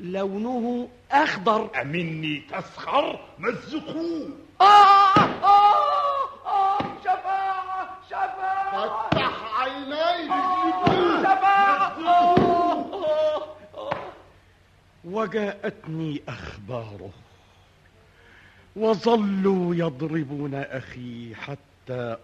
[0.00, 1.70] لونه أخضر.
[1.82, 4.28] أمني تسخر مزقوه
[4.60, 5.18] آه!
[5.44, 6.28] آه!
[6.46, 7.98] آه شفاعة!
[8.06, 9.08] شفاعة!
[9.10, 10.30] فتح عينيك
[11.20, 11.96] شفاعة!
[12.06, 12.94] آه
[13.74, 13.92] آه
[15.04, 17.10] وجاءتني أخباره.
[18.76, 21.67] وظلوا يضربون أخي حتى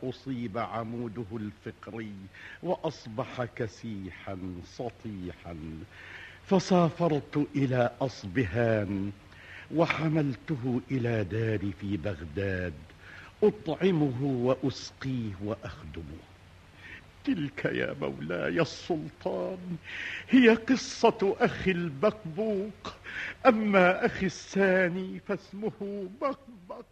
[0.03, 2.13] أصيب عموده الفقري
[2.63, 5.57] وأصبح كسيحا سطيحا
[6.47, 9.13] فسافرت إلى أصبهان
[9.75, 12.75] وحملته إلى داري في بغداد
[13.43, 16.19] أطعمه وأسقيه وأخدمه.
[17.25, 19.77] تلك يا مولاي السلطان
[20.31, 22.95] هي قصة أخي البقبوق
[23.47, 26.85] أما أخي الثاني فاسمه بقبق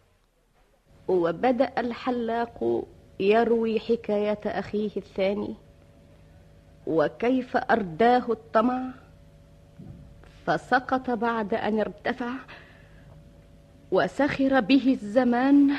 [1.07, 2.85] وبدأ الحلاق
[3.19, 5.55] يروي حكاية أخيه الثاني
[6.87, 8.81] وكيف أرداه الطمع؟
[10.45, 12.31] فسقط بعد أن ارتفع
[13.91, 15.71] وسخر به الزمان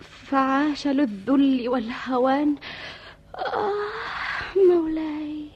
[0.00, 2.56] فعاش للذل والهوان.
[3.34, 3.72] آه
[4.68, 5.48] مولاي.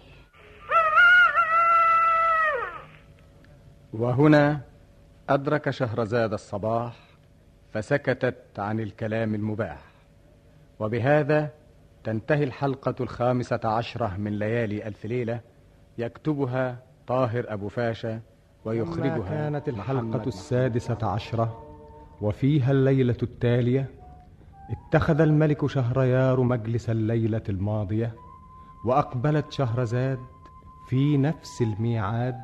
[3.93, 4.61] وهنا
[5.29, 7.05] أدرك شهرزاد الصباح
[7.73, 9.79] فسكتت عن الكلام المباح.
[10.81, 11.51] وبهذا
[12.05, 15.41] تنتهي الحلقة الخامسة عشرة من ليالي ألف ليلة
[15.99, 18.21] يكتبها طاهر أبو فاشا
[18.64, 21.62] ويخرجها كانت الحلقة السادسة عشرة
[22.21, 23.87] وفيها الليلة التالية
[24.71, 28.14] اتخذ الملك شهريار مجلس الليلة الماضية
[28.85, 30.19] وأقبلت شهرزاد
[30.89, 32.37] في نفس الميعاد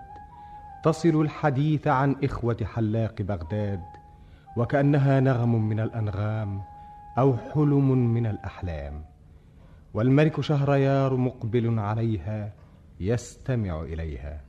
[0.85, 3.83] تصل الحديث عن إخوة حلاق بغداد
[4.57, 6.62] وكأنها نغم من الأنغام
[7.18, 9.05] أو حلم من الأحلام.
[9.94, 12.53] والملك شهريار مقبل عليها
[13.00, 14.40] يستمع إليها.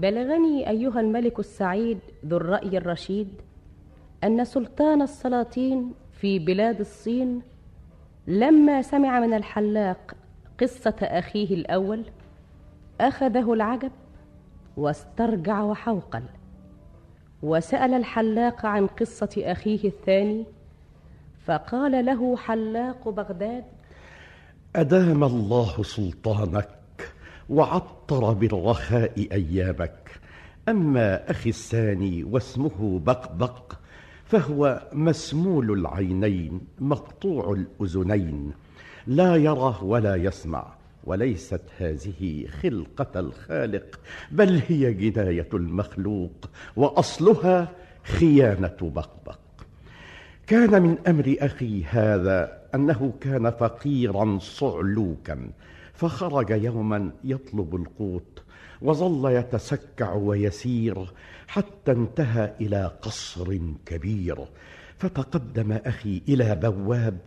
[0.00, 3.28] بلغني أيها الملك السعيد ذو الرأي الرشيد
[4.24, 7.42] أن سلطان السلاطين في بلاد الصين
[8.26, 10.14] لما سمع من الحلاق
[10.60, 12.04] قصة أخيه الأول
[13.00, 13.92] أخذه العجب
[14.76, 16.22] واسترجع وحوقل
[17.42, 20.44] وسأل الحلاق عن قصة أخيه الثاني
[21.44, 23.64] فقال له حلاق بغداد
[24.76, 26.79] أدام الله سلطانك
[27.50, 30.10] وعطر بالرخاء أيامك.
[30.68, 33.72] أما أخي الثاني واسمه بقبق
[34.24, 38.52] فهو مسمول العينين مقطوع الأذنين.
[39.06, 40.66] لا يرى ولا يسمع
[41.04, 47.68] وليست هذه خلقة الخالق بل هي جناية المخلوق وأصلها
[48.02, 49.38] خيانة بقبق.
[50.46, 55.50] كان من أمر أخي هذا أنه كان فقيرا صعلوكا
[56.00, 58.42] فخرج يوما يطلب القوت
[58.82, 61.12] وظل يتسكع ويسير
[61.48, 64.48] حتى انتهى إلى قصر كبير.
[64.98, 67.18] فتقدم أخي إلى بواب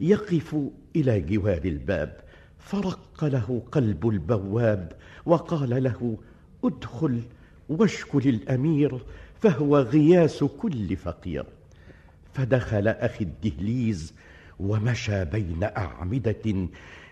[0.00, 0.56] يقف
[0.96, 2.16] إلى جوار الباب.
[2.58, 4.92] فرق له قلب البواب
[5.26, 6.18] وقال له
[6.64, 7.22] ادخل
[7.68, 9.04] واشكل الأمير
[9.40, 11.46] فهو غياس كل فقير.
[12.34, 14.14] فدخل أخي الدهليز
[14.60, 16.68] ومشى بين أعمدة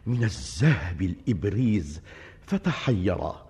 [0.06, 2.00] من الذهب الإبريز
[2.46, 3.46] فتحيرا.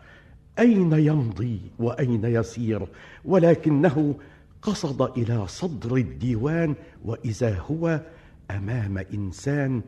[0.58, 2.88] أين يمضي وأين يسير؟
[3.24, 4.14] ولكنه
[4.62, 6.74] قصد إلى صدر الديوان
[7.04, 8.00] وإذا هو
[8.50, 9.82] أمام إنسان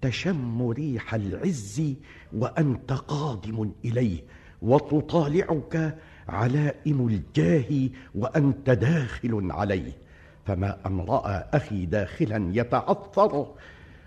[0.00, 1.94] تشم ريح العز
[2.32, 4.20] وأنت قادم إليه.
[4.62, 5.98] وتطالعك
[6.28, 9.92] علائم الجاه وأنت داخل عليه.
[10.46, 13.46] فما أن رأى أخي داخلا يتعثر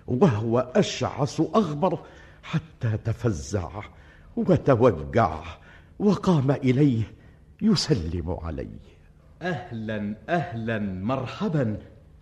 [0.08, 2.00] وهو أشعث أغبر
[2.44, 3.70] حتى تفزع
[4.36, 5.44] وتوجع
[6.00, 7.04] وقام إليه
[7.62, 8.80] يسلم عليه.
[9.42, 11.78] أهلا أهلا مرحبا.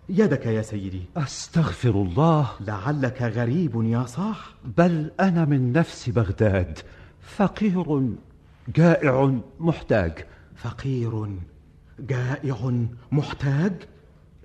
[0.09, 1.03] يدك يا سيدي.
[1.17, 2.49] أستغفر الله.
[2.59, 4.55] لعلك غريب يا صاح.
[4.77, 6.79] بل أنا من نفس بغداد.
[7.21, 8.09] فقير
[8.75, 10.25] جائع محتاج.
[10.55, 11.27] فقير
[11.99, 13.73] جائع محتاج؟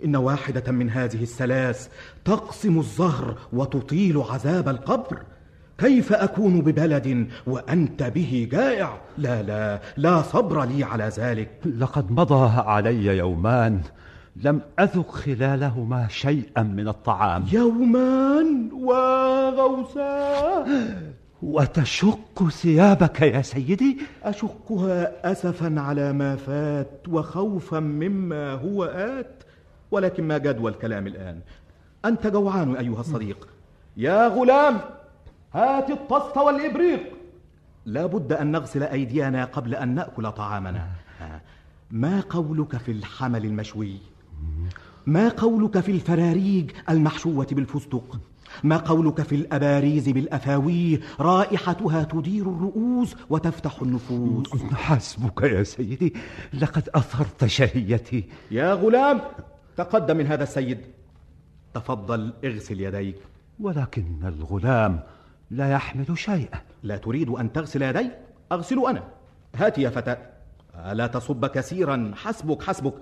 [0.05, 1.89] إن واحدة من هذه الثلاث
[2.25, 5.23] تقسم الظهر وتطيل عذاب القبر.
[5.79, 11.51] كيف أكون ببلد وأنت به جائع؟ لا لا لا صبر لي على ذلك.
[11.79, 13.81] لقد مضى علي يومان
[14.37, 17.45] لم أذق خلالهما شيئا من الطعام.
[17.53, 20.17] يومان وغوسا
[21.43, 29.36] وتشق ثيابك يا سيدي؟ أشقها أسفا على ما فات وخوفا مما هو آت.
[29.97, 31.41] ولكن ما جدوى الكلام الآن.
[32.05, 33.49] أنت جوعان أيها الصديق.
[33.97, 34.81] يا غلام
[35.55, 37.01] هات الطست والإبريق.
[37.87, 40.89] لا بد أن نغسل أيدينا قبل أن نأكل طعامنا.
[41.91, 43.99] ما قولك في الحمل المشوي؟
[45.07, 48.19] ما قولك في الفراريج المحشوة بالفستق؟
[48.65, 56.15] ما قولك في الأباريز بالأفاويه رائحتها تدير الرؤوس وتفتح النفوس؟ حسبك يا سيدي
[56.55, 58.25] لقد أثرت شهيتي.
[58.51, 59.21] يا غلام
[59.77, 60.81] تقدم من هذا السيد.
[61.75, 63.17] تفضل اغسل يديك.
[63.61, 65.01] ولكن الغلام
[65.51, 66.61] لا يحمل شيئا.
[66.83, 68.13] لا تريد أن تغسل يديك
[68.53, 69.05] أغسل أنا.
[69.55, 70.17] هات يا فتى.
[70.93, 72.95] لا تصب كثيرا؟ حسبك حسبك.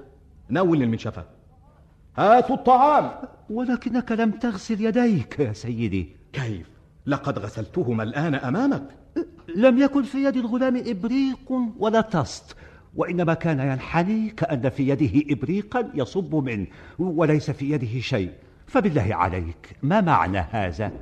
[0.49, 1.25] ناول المنشفة
[2.17, 3.11] هاتوا الطعام.
[3.51, 6.17] ولكنك لم تغسل يديك يا سيدي.
[6.33, 6.71] كيف؟
[7.07, 8.89] لقد غسلتهما الآن أمامك.
[9.57, 12.57] لم يكن في يد الغلام إبريق ولا تسط
[12.97, 16.67] وإنما كان ينحني كأن في يده إبريقا يصب منه
[16.99, 18.33] وليس في يده شيء
[18.67, 20.93] فبالله عليك ما معنى هذا؟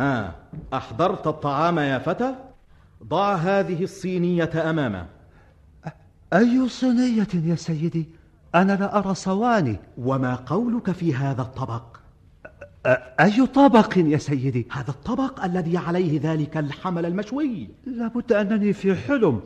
[0.00, 0.34] آه
[0.74, 2.34] أحضرت الطعام يا فتى؟
[3.04, 5.06] ضع هذه الصينية أمامه
[6.32, 8.08] أي صينية يا سيدي؟
[8.54, 11.96] أنا لا أرى صواني وما قولك في هذا الطبق؟
[13.20, 19.40] أي طبق يا سيدي؟ هذا الطبق الذي عليه ذلك الحمل المشوي لابد أنني في حلم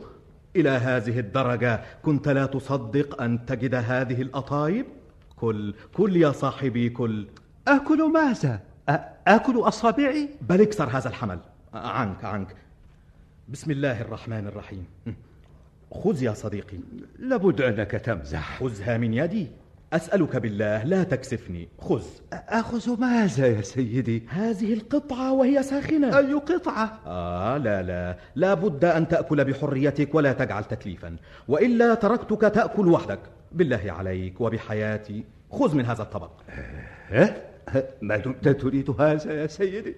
[0.55, 4.85] إلى هذه الدرجة كنت لا تصدق أن تجد هذه الأطايب؟
[5.35, 7.27] كل كل يا صاحبي كل.
[7.67, 8.61] أكل ماذا؟
[9.27, 11.39] آكل أصابعي؟ بل اكسر هذا الحمل.
[11.73, 12.55] عنك عنك.
[13.49, 14.85] بسم الله الرحمن الرحيم.
[15.91, 16.77] خذ يا صديقي.
[17.19, 18.59] لابد أنك تمزح.
[18.59, 19.47] خذها من يدي.
[19.93, 21.69] أسألك بالله لا تكسفني.
[21.79, 22.03] خذ.
[22.33, 26.17] أخذ ماذا يا سيدي؟ هذه القطعة وهي ساخنة.
[26.17, 28.17] أي قطعة؟ آه لا لا.
[28.35, 31.15] لا بد أن تأكل بحريتك ولا تجعل تكليفا.
[31.47, 33.19] وإلا تركتك تأكل وحدك.
[33.51, 35.23] بالله عليك وبحياتي.
[35.51, 36.31] خذ من هذا الطبق.
[37.09, 37.37] ها؟
[38.01, 39.95] ما دمت تريد هذا يا سيدي؟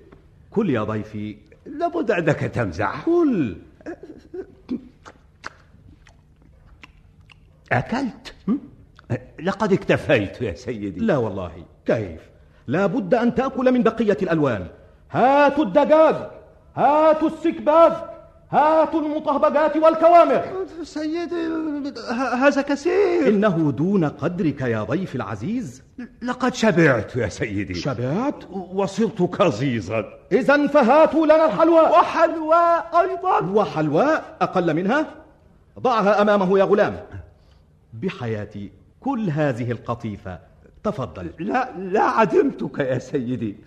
[0.51, 1.37] كل يا ضيفي.
[1.65, 3.05] لابد أنك تمزح.
[3.05, 3.57] كل.
[7.71, 8.35] أكلت؟
[9.43, 10.99] لقد اكتفيت يا سيدي.
[10.99, 11.51] لا والله
[11.85, 12.21] كيف؟
[12.67, 14.67] لا بد أن تأكل من بقية الألوان.
[15.11, 16.15] هاتوا الدجاج
[16.75, 17.93] هاتوا السكباج
[18.51, 20.43] هاتوا المطهبجات والكوامر.
[20.83, 21.47] سيدي
[22.35, 23.27] هذا كثير.
[23.27, 25.83] إنه دون قدرك يا ضيف العزيز.
[26.21, 27.73] لقد شبعت يا سيدي.
[27.73, 31.81] شبعت؟ وصرت كظيظا إذا فهاتوا لنا الحلوى.
[31.81, 33.41] وحلوى أيضا.
[33.41, 34.05] وحلوى
[34.41, 35.05] أقل منها؟
[35.79, 36.99] ضعها أمامه يا غلام.
[37.93, 38.71] بحياتي
[39.01, 40.39] كل هذه القطيفة.
[40.83, 41.31] تفضل.
[41.39, 43.57] لا لا عدمتك يا سيدي.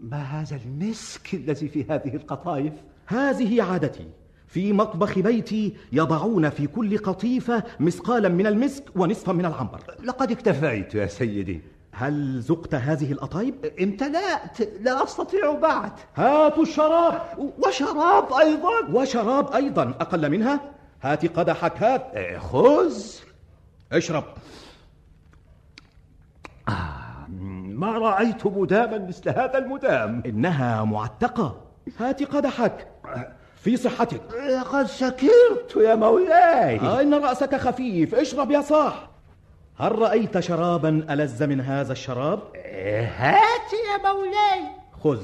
[0.00, 2.72] ما هذا المسك الذي في هذه القطايف؟
[3.06, 4.08] هذه عادتي.
[4.46, 9.80] في مطبخ بيتي يضعون في كل قطيفة مسقالا من المسك ونصفا من العنبر.
[10.04, 11.60] لقد اكتفيت يا سيدي.
[11.92, 14.60] هل ذقت هذه الأطايب؟ امتلأت.
[14.80, 15.92] لا أستطيع بعد.
[16.14, 17.22] هاتوا الشراب.
[17.66, 19.00] وشراب أيضا.
[19.00, 19.82] وشراب أيضا.
[19.82, 22.38] أقل منها؟ هات قدحك هات.
[22.38, 23.02] خذ.
[23.92, 24.24] اشرب.
[26.68, 27.26] آه
[27.68, 30.22] ما رأيت مداما مثل هذا المدام.
[30.26, 31.60] إنها معتقة.
[32.00, 32.88] هات قدحك.
[33.56, 34.20] في صحتك.
[34.34, 36.80] لقد سكرت يا مولاي.
[36.80, 38.14] آه إن رأسك خفيف.
[38.14, 39.08] اشرب يا صاح.
[39.78, 42.40] هل رأيت شرابا ألذ من هذا الشراب؟
[43.16, 44.62] هات يا مولاي.
[45.04, 45.22] خذ.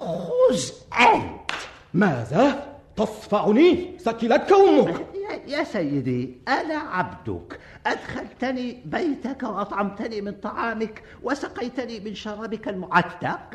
[0.00, 0.60] خذ
[1.00, 1.50] أنت.
[1.94, 5.06] ماذا؟ تصفعني سكلتك أمك.
[5.46, 7.60] يا سيدي أنا عبدك.
[7.86, 13.50] أدخلتني بيتك وأطعمتني من طعامك وسقيتني من شرابك المعتق.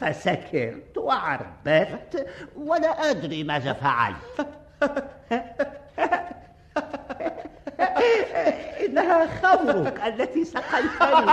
[0.00, 2.26] فسكرت وعربت
[2.56, 4.46] ولا أدري ماذا فعلت.
[8.86, 11.32] إنها خمرك التي سقيتني.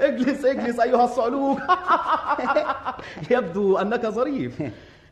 [0.00, 1.58] اجلس اجلس أيها الصعلوك
[3.30, 4.62] يبدو أنك ظريف.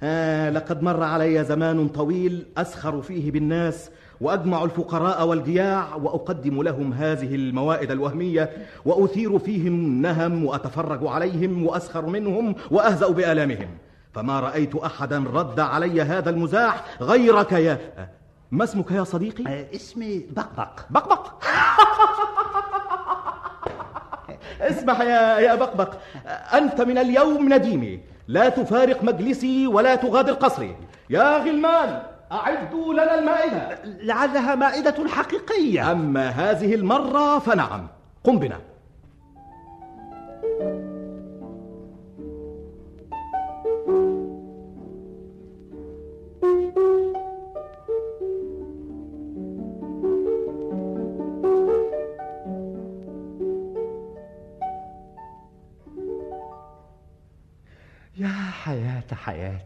[0.03, 3.91] آه لقد مر علي زمان طويل أسخر فيه بالناس
[4.21, 8.51] وأجمع الفقراء والجياع وأقدم لهم هذه الموائد الوهمية
[8.85, 13.69] وأثير فيهم نهم وأتفرج عليهم وأسخر منهم وأهزأ بآلامهم.
[14.15, 17.79] فما رأيت أحدا رد علي هذا المزاح غيرك يا
[18.51, 20.81] ما اسمك يا صديقي؟ اسمي بقبق.
[20.91, 21.33] بقبق.
[24.61, 25.95] اسمح يا يا بقبق.
[26.55, 28.01] أنت من اليوم نديمي.
[28.29, 30.77] لا تفارق مجلسي ولا تغادر قصري.
[31.11, 33.79] يا غلمان أعدوا لنا المائدة.
[33.85, 35.93] لعلها مائدة حقيقية.
[35.93, 37.89] أما هذه المرة فنعم.
[38.25, 38.61] قم بنا.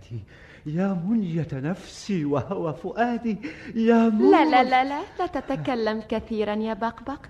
[0.04, 0.22] حياتي
[0.66, 3.36] يا منية نفسي وهوى فؤادي
[3.74, 7.26] يا منية لا لا لا لا لا تتكلم كثيرا يا بقبق.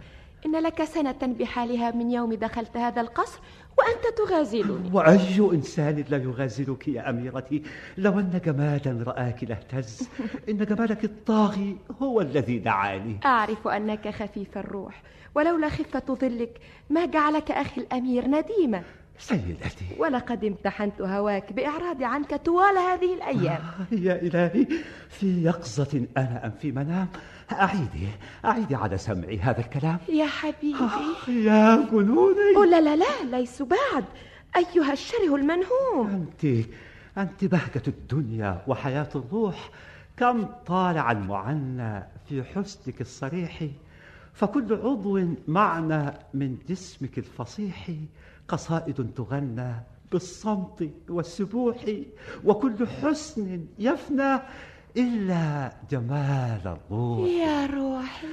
[0.46, 3.40] إن لك سنة بحالها من يوم دخلت هذا القصر
[3.78, 4.90] وأنت تغازلني.
[4.92, 7.62] وأي إنسان لا يغازلك يا أميرتي؟
[7.98, 10.09] لو أن جمالا رآك لاهتز
[10.48, 13.20] إن جمالك الطاغي هو الذي دعاني.
[13.24, 15.02] أعرف أنك خفيف الروح
[15.34, 16.60] ولولا خفة ظلك
[16.90, 18.82] ما جعلك أخي الأمير نديما.
[19.19, 19.85] سيدتي.
[19.99, 23.62] ولقد امتحنت هواك بإعراضي عنك طوال هذه الأيام.
[23.93, 24.66] يا إلهي
[25.09, 27.09] في يقظة أنا أم في منام.
[27.53, 28.09] أعيدي
[28.45, 29.99] أعيدي على سمعي هذا الكلام.
[30.09, 30.78] يا حبيبي.
[31.28, 34.05] يا جنوني لا لا لا ليس بعد.
[34.57, 36.07] أيها الشره المنهوم.
[36.07, 36.66] أنت
[37.19, 39.70] أنت بهجة الدنيا وحياة الروح.
[40.16, 43.66] كم طالع المعنى في حسنك الصريح.
[44.32, 47.91] فكل عضو معنى من جسمك الفصيح.
[48.48, 49.72] قصائد تغنى
[50.12, 51.76] بالصمت والسبوح
[52.44, 54.40] وكل حسن يفنى
[54.96, 57.28] إلا جمال الروح.
[57.28, 58.26] يا روحي.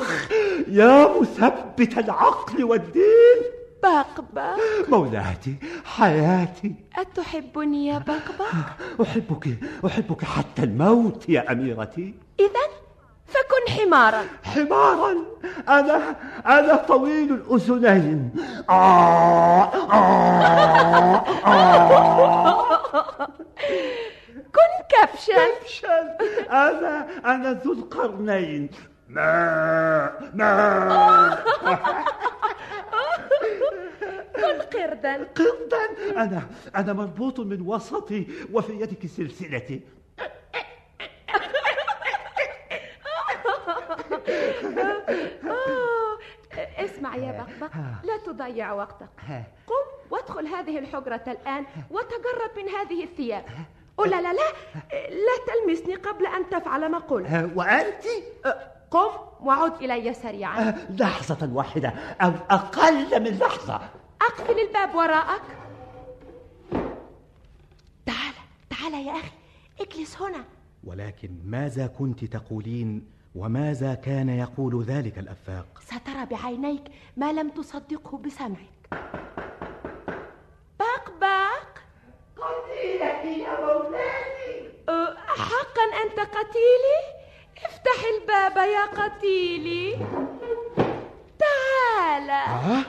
[0.00, 0.30] آخ
[0.68, 3.40] يا مثبت العقل والدين.
[3.82, 4.56] بقبق
[4.88, 6.74] مولاتي حياتي.
[6.96, 8.54] أتحبني يا بقبق؟
[9.02, 12.14] أحبك أحبك حتى الموت يا أميرتي.
[12.40, 12.64] إذا
[13.32, 14.22] فكن حمارا.
[14.44, 15.16] حمارا.
[15.68, 18.30] أنا أنا طويل الأذنين.
[18.70, 22.46] آه آه آه.
[24.54, 25.46] كن كبشا.
[25.60, 26.16] كبشا.
[26.50, 28.70] أنا أنا ذو القرنين.
[29.08, 30.48] ما ما
[34.36, 35.14] كن قردا.
[35.36, 35.84] قردا.
[36.22, 36.42] أنا
[36.76, 39.80] أنا مربوط من وسطي وفي يدك سلسلتي.
[46.76, 47.74] اسمع يا بقبق
[48.04, 49.08] لا تضيع وقتك.
[49.66, 53.44] قم وادخل هذه الحجرة الآن وتجرب من هذه الثياب.
[53.98, 54.52] أو لا لا لا
[55.10, 57.50] لا تلمسني قبل أن تفعل ما قلت.
[57.54, 58.04] وأنت؟
[58.90, 59.10] قم
[59.40, 60.74] وعد إلي سريعا.
[60.90, 61.88] لحظة واحدة
[62.20, 63.80] أو أقل من لحظة.
[64.22, 65.42] أقفل الباب وراءك.
[68.06, 68.34] تعال
[68.70, 69.32] تعال يا أخي
[69.80, 70.44] اجلس هنا.
[70.84, 76.82] ولكن ماذا كنت تقولين وماذا كان يقول ذلك الأفاق؟ سترى بعينيك
[77.16, 79.02] ما لم تصدقه بسمعك.
[80.80, 81.68] بقبق
[82.36, 86.98] قتيلك يا مولاتي أه، حقا أنت قتيلي؟
[87.64, 89.96] افتح الباب يا قتيلي.
[91.38, 92.30] تعال.
[92.30, 92.82] آه؟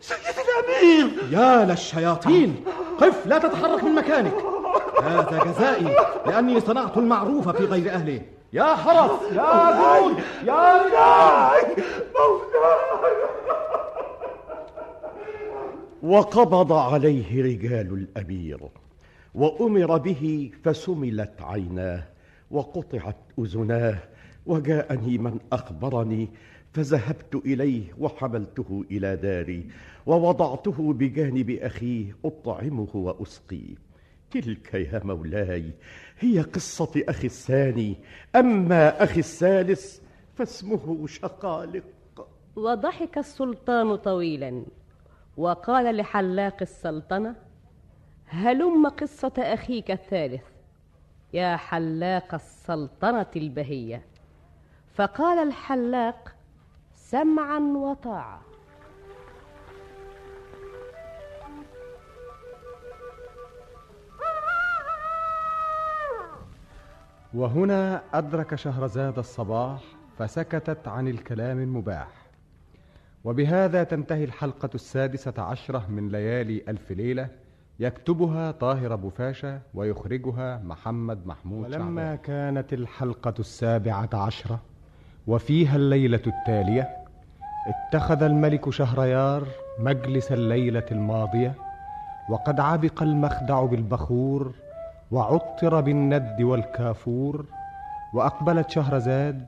[0.00, 2.64] سيد الأمير يا للشياطين.
[3.00, 4.34] قف لا تتحرك من مكانك.
[5.02, 5.96] هذا جزائي
[6.26, 8.22] لأني صنعت المعروف في غير أهله
[8.52, 11.84] يا حرس يا جنود يا رجال.
[16.02, 18.60] وقبض عليه رجال الأمير
[19.34, 22.02] وأمر به فسملت عيناه
[22.50, 23.98] وقطعت أذناه
[24.46, 26.28] وجاءني من أخبرني
[26.72, 29.66] فذهبت إليه وحملته إلى داري
[30.06, 33.74] ووضعته بجانب أخيه أطعمه وأسقيه.
[34.30, 35.70] تلك يا مولاي
[36.20, 37.96] هي قصة أخي الثاني.
[38.36, 40.00] أما أخي الثالث
[40.34, 41.84] فاسمه شقالق.
[42.56, 44.64] وضحك السلطان طويلا
[45.36, 47.34] وقال لحلاق السلطنة
[48.26, 50.44] هلم قصة أخيك الثالث
[51.32, 54.06] يا حلاق السلطنة البهية.
[54.94, 56.34] فقال الحلاق
[56.94, 58.47] سمعا وطاعة.
[67.34, 69.80] وهنا أدرك شهرزاد الصباح
[70.18, 72.08] فسكتت عن الكلام المباح.
[73.24, 77.28] وبهذا تنتهي الحلقة السادسة عشرة من ليالي ألف ليلة
[77.80, 84.60] يكتبها طاهر أبو فاشا ويخرجها محمد محمود ولما شعبان كانت الحلقة السابعة عشرة
[85.26, 86.88] وفيها الليلة التالية
[87.66, 89.46] اتخذ الملك شهريار
[89.78, 91.54] مجلس الليلة الماضية
[92.30, 94.52] وقد عبق المخدع بالبخور
[95.10, 97.44] وعطر بالند والكافور
[98.14, 99.46] وأقبلت شهرزاد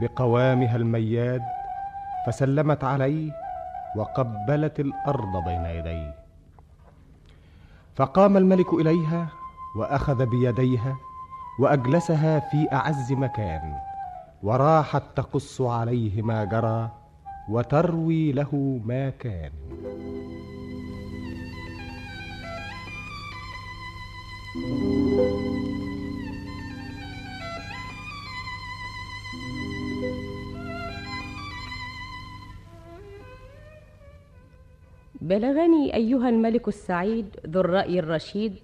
[0.00, 1.42] بقوامها المياد
[2.26, 3.32] فسلمت عليه
[3.96, 6.14] وقبلت الأرض بين يديه.
[7.96, 9.28] فقام الملك إليها
[9.76, 10.96] وأخذ بيديها
[11.60, 13.78] وأجلسها في أعز مكان
[14.42, 16.90] وراحت تقص عليه ما جرى
[17.48, 19.50] وتروي له ما كان.
[35.20, 38.54] بلغني أيها الملك السعيد ذو الرأي الرشيد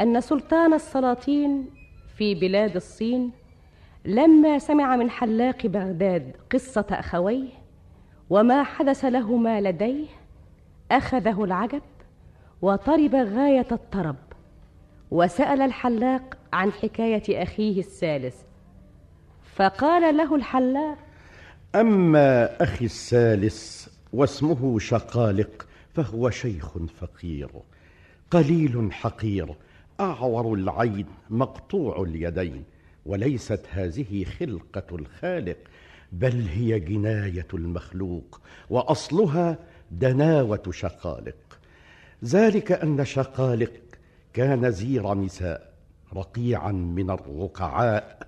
[0.00, 1.70] أن سلطان السلاطين
[2.16, 3.30] في بلاد الصين
[4.04, 7.48] لما سمع من حلاق بغداد قصة أخويه
[8.30, 10.06] وما حدث لهما لديه
[10.90, 11.82] أخذه العجب
[12.62, 14.16] وطرب غاية الطرب.
[15.10, 18.36] وسأل الحلاق عن حكاية أخيه الثالث.
[19.54, 20.98] فقال له الحلاق
[21.74, 27.48] أما أخي الثالث واسمه شقالق فهو شيخ فقير
[28.30, 29.54] قليل حقير
[30.00, 32.64] أعور العين مقطوع اليدين
[33.06, 35.56] وليست هذه خلقة الخالق
[36.12, 39.58] بل هي جناية المخلوق وأصلها
[39.90, 41.58] دناوة شقالق.
[42.24, 43.72] ذلك أن شقالق
[44.32, 45.72] كان زير نساء
[46.16, 48.26] رقيعا من الرقعاء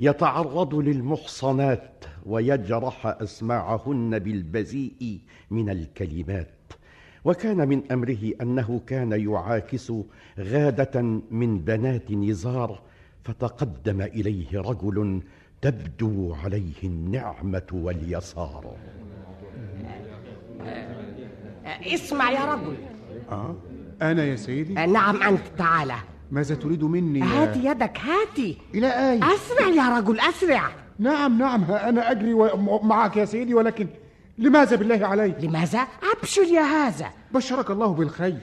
[0.00, 5.20] يتعرض للمحصنات ويجرح أسماعهن بالبذيء
[5.50, 6.48] من الكلمات.
[7.24, 9.92] وكان من أمره أنه كان يعاكس
[10.38, 12.82] غادة من بنات نزار
[13.24, 15.22] فتقدم إليه رجل
[15.60, 18.76] تبدو عليه النعمة واليسار.
[21.66, 22.76] اسمع يا رجل.
[23.30, 23.54] آه؟
[24.02, 25.94] أنا يا سيدي؟ نعم أنت تعالى.
[26.30, 28.58] ماذا تريد مني يا- هات يدك هاتي.
[28.74, 30.68] إلى أين؟ أسرع يا رجل أسرع.
[30.98, 33.86] نعم نعم ها أنا أجري و- معك يا سيدي ولكن
[34.38, 35.86] لماذا بالله علي؟ لماذا؟
[36.18, 37.06] أبشر يا هذا.
[37.34, 38.38] بشرك الله بالخير.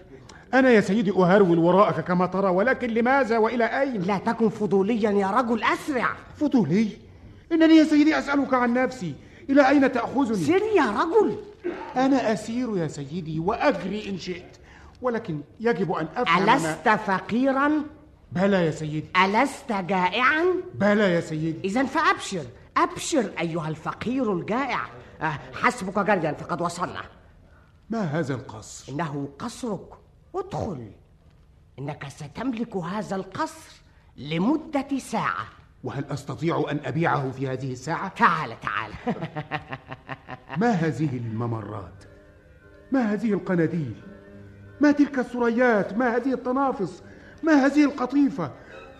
[0.54, 5.28] أنا يا سيدي أهرول وراءك كما ترى ولكن لماذا وإلى أين؟ لا تكن فضوليا يا
[5.32, 6.10] رجل أسرع.
[6.36, 6.88] فضولي؟
[7.52, 9.14] إنني يا سيدي أسألك عن نفسي.
[9.50, 11.36] إلى أين تأخذني؟ سر يا رجل.
[11.96, 14.58] أنا أسير يا سيدي وأجري إن شئت.
[15.02, 17.72] ولكن يجب أن أفهم ما- ألست فقيرا؟
[18.32, 20.46] بلى يا سيدي ألست جائعا؟
[20.76, 22.46] بلى يا سيدي إذا فأبشر
[22.78, 24.80] أبشر أيها الفقير الجائع
[25.22, 27.02] آه، حسبك جريا فقد وصلنا
[27.90, 29.90] ما هذا القصر؟ إنه قصرك
[30.36, 30.92] ادخل
[31.80, 33.72] إنك ستملك هذا القصر
[34.18, 35.46] لمدة ساعة
[35.84, 38.92] وهل أستطيع أن أبيعه في هذه الساعة؟ تعال تعال
[40.62, 42.04] ما هذه الممرات؟
[42.92, 43.96] ما هذه القناديل؟
[44.82, 47.04] ما تلك الثريات؟ ما هذه التنافس؟
[47.44, 48.52] ما هذه القطيفة؟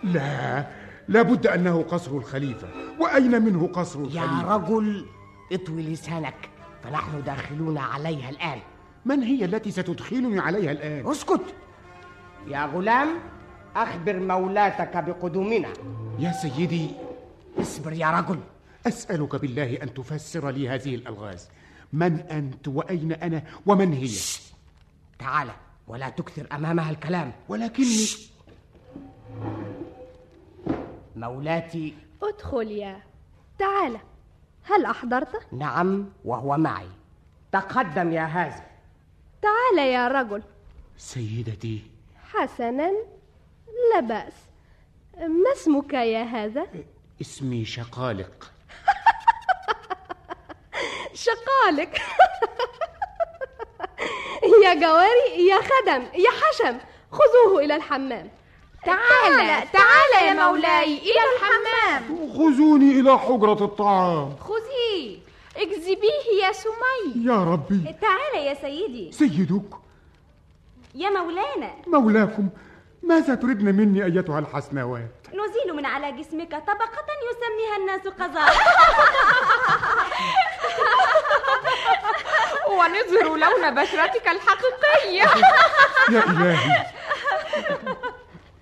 [0.04, 0.66] لا
[1.08, 5.06] لابد أنه قصر الخليفة وأين منه قصر الخليفة؟ يا رجل
[5.52, 6.48] اطوي لسانك
[6.84, 8.58] فنحن داخلون عليها الآن
[9.04, 11.54] من هي التي ستدخلني عليها الآن؟ اسكت
[12.48, 13.08] يا غلام
[13.76, 15.68] أخبر مولاتك بقدومنا
[16.18, 16.90] يا سيدي
[17.60, 18.38] اصبر يا رجل
[18.86, 21.48] أسألك بالله أن تفسر لي هذه الألغاز
[21.92, 24.10] من أنت وأين أنا ومن هي؟
[25.18, 25.48] تعال
[25.90, 27.32] ولا تكثر أمامها الكلام.
[27.48, 28.06] ولكني
[31.16, 33.02] مولاتي ادخل يا
[33.58, 33.98] تعال.
[34.64, 36.88] هل أحضرت؟ نعم وهو معي.
[37.52, 38.64] تقدم يا هذا
[39.42, 40.42] تعال يا رجل.
[40.98, 41.82] سيدتي.
[42.32, 42.90] حسنا
[43.94, 44.32] لا بأس.
[45.18, 46.66] ما اسمك يا هذا؟
[47.20, 48.44] اسمي شقالق.
[51.14, 52.00] شقالك
[54.64, 56.78] يا جواري يا خدم يا حشم
[57.12, 58.30] خذوه إلى الحمام.
[58.86, 62.30] تعال تعال يا مولاي إلى الحمام.
[62.32, 64.36] خذوني إلى حجرة الطعام.
[64.36, 65.18] خذيه
[65.56, 67.24] اجذبيه يا سمي.
[67.24, 67.94] يا ربي.
[68.00, 69.12] تعال يا سيدي.
[69.12, 69.70] سيدك.
[70.94, 71.70] يا مولانا.
[71.86, 72.48] مولاكم.
[73.02, 78.56] ماذا تردن مني أيتها الحسنوات؟ نزيل من على جسمك طبقة يسميها الناس قذارة
[82.70, 85.22] ونظهر لون بشرتك الحقيقية
[86.10, 86.86] يا إلهي.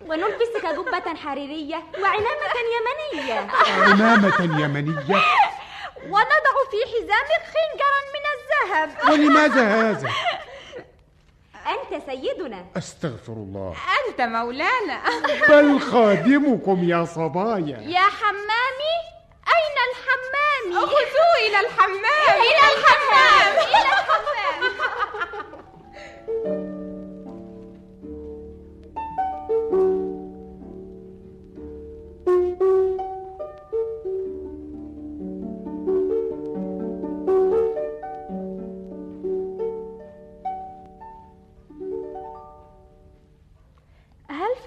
[0.06, 3.48] ونلبسك جبة حريرية وعمامة يمنية.
[3.82, 5.22] عمامة يمنية؟
[6.04, 9.10] ونضع في حزامك خنجرا من الذهب.
[9.12, 10.10] ولماذا هذا؟
[11.66, 12.64] أنت سيدنا.
[12.76, 13.74] أستغفر الله.
[14.08, 15.02] أنت مولانا.
[15.50, 17.78] بل خادمكم يا صبايا.
[17.78, 18.96] يا حمامي.
[19.48, 22.40] أين الحمام؟ خذوه إلى الحمام.
[22.40, 23.52] إلى الحمام.
[23.68, 24.78] إلى الحمام.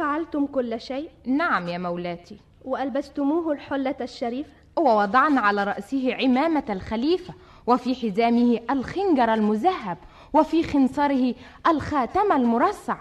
[0.01, 2.37] هل فعلتم كل شيء؟ نعم يا مولاتي.
[2.65, 7.33] وألبستموه الحلة الشريفة؟ ووضعنا على رأسه عمامة الخليفة
[7.67, 9.97] وفي حزامه الخنجر المذهب
[10.33, 11.35] وفي خنصره
[11.67, 12.97] الخاتم المرصع.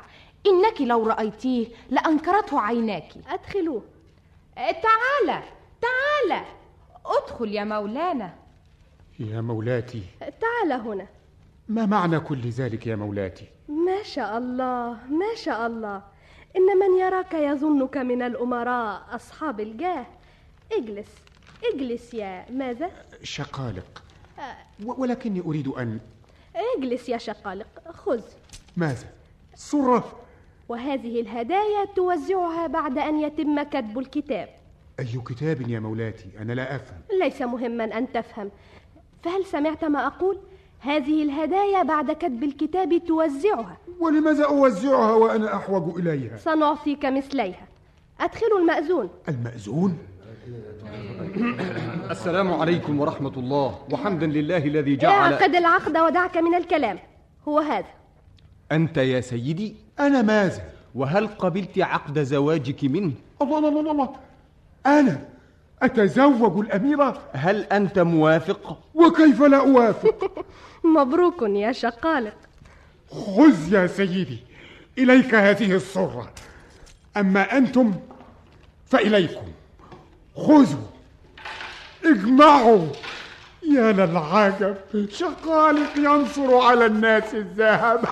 [0.46, 3.12] إنك لو رأيتيه لأنكرته عيناك.
[3.28, 3.82] أدخلوه.
[4.56, 5.42] تعال
[5.80, 6.44] تعال.
[7.06, 8.34] ادخل يا مولانا.
[9.18, 10.02] يا مولاتي.
[10.20, 11.06] تعال هنا.
[11.68, 16.09] ما معنى كل ذلك يا مولاتي؟ ما شاء الله ما شاء الله.
[16.56, 20.06] إن من يراك يظنك من الأمراء أصحاب الجاه.
[20.72, 21.08] اجلس
[21.74, 22.90] اجلس يا ماذا؟
[23.22, 24.02] شقالق.
[24.86, 25.98] و- ولكني أريد أن
[26.76, 28.22] اجلس يا شقالق خذ.
[28.76, 29.06] ماذا؟
[29.54, 30.12] صرة
[30.68, 34.48] وهذه الهدايا توزعها بعد أن يتم كتب الكتاب.
[35.00, 37.00] أي كتاب يا مولاتي؟ أنا لا أفهم.
[37.20, 38.50] ليس مهما أن تفهم.
[39.22, 40.38] فهل سمعت ما أقول؟
[40.80, 47.68] هذه الهدايا بعد كتب الكتاب توزعها ولماذا أوزعها وأنا أحوج إليها؟ سنعطيك مثليها
[48.20, 49.98] أدخلوا المأذون المأذون؟
[52.10, 56.98] السلام عليكم ورحمة الله وحمدا لله الذي جعل اعقد العقد ودعك من الكلام
[57.48, 57.88] هو هذا
[58.72, 60.62] أنت يا سيدي أنا ماذا؟
[60.94, 63.12] وهل قبلت عقد زواجك منه؟
[63.42, 64.10] الله الله الله الله
[64.86, 65.20] أنا
[65.82, 70.44] أتزوج الأميرة؟ هل أنت موافق؟ وكيف لا أوافق؟
[70.84, 72.34] مبروك يا شقالق.
[73.10, 74.38] خذ يا سيدي
[74.98, 76.32] إليك هذه الصرة.
[77.16, 77.94] أما أنتم
[78.86, 79.46] فإليكم.
[80.36, 80.86] خذوا.
[82.04, 82.86] اجمعوا.
[83.62, 84.76] يا للعجب.
[85.08, 88.04] شقالق ينصر على الناس الذهب.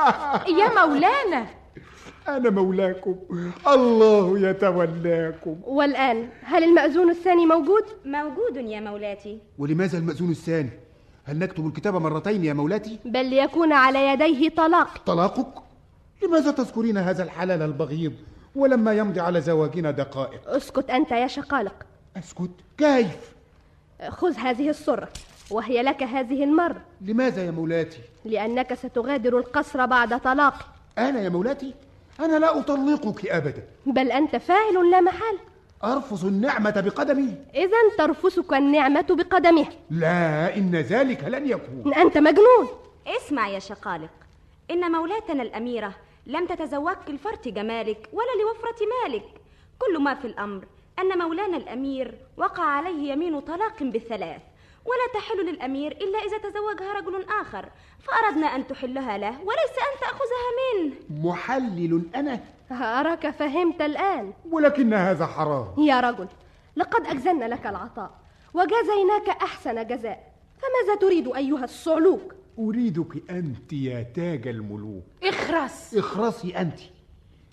[0.60, 1.46] يا مولانا.
[2.28, 3.16] أنا مولاكم.
[3.66, 5.56] الله يتولاكم.
[5.64, 9.38] والآن هل المأذون الثاني موجود؟ موجود يا مولاتي.
[9.58, 10.85] ولماذا المأذون الثاني؟
[11.26, 15.62] هل نكتب الكتاب مرتين يا مولاتي؟ بل ليكون على يديه طلاق طلاقك؟
[16.22, 18.12] لماذا تذكرين هذا الحلال البغيض
[18.56, 21.74] ولما يمضي على زواجنا دقائق؟ اسكت أنت يا شقالق
[22.16, 23.34] أسكت؟ كيف؟
[24.08, 25.08] خذ هذه الصرة
[25.50, 30.64] وهي لك هذه المرة لماذا يا مولاتي؟ لأنك ستغادر القصر بعد طلاقي
[30.98, 31.74] أنا يا مولاتي؟
[32.20, 35.38] أنا لا أطلقك أبدا بل أنت فاعل لا محال
[35.84, 37.34] أرفض النعمة بقدمي.
[37.54, 41.94] إذا ترفسك النعمة بقدمها لا إن ذلك لن يكون.
[41.94, 42.68] أنت مجنون.
[43.06, 44.10] اسمع يا شقالق.
[44.70, 45.94] إن مولاتنا الأميرة
[46.26, 49.24] لم تتزوجك لفرط جمالك ولا لوفرة مالك.
[49.78, 50.64] كل ما في الأمر
[50.98, 54.40] أن مولانا الأمير وقع عليه يمين طلاق بالثلاث.
[54.84, 57.68] ولا تحل للأمير إلا إذا تزوجها رجل آخر.
[58.02, 60.94] فأردنا أن تحلها له وليس أن تأخذها منه.
[61.10, 62.40] محلل أنا
[62.70, 64.32] أراك فهمت الآن.
[64.50, 65.66] ولكن هذا حرام.
[65.78, 66.28] يا رجل
[66.76, 68.10] لقد أجزلنا لك العطاء
[68.54, 70.32] وجازيناك أحسن جزاء.
[70.58, 75.04] فماذا تريد أيها الصعلوك؟ أريدك أنت يا تاج الملوك.
[75.24, 75.94] إخرس.
[75.94, 76.80] اخرسي أنت.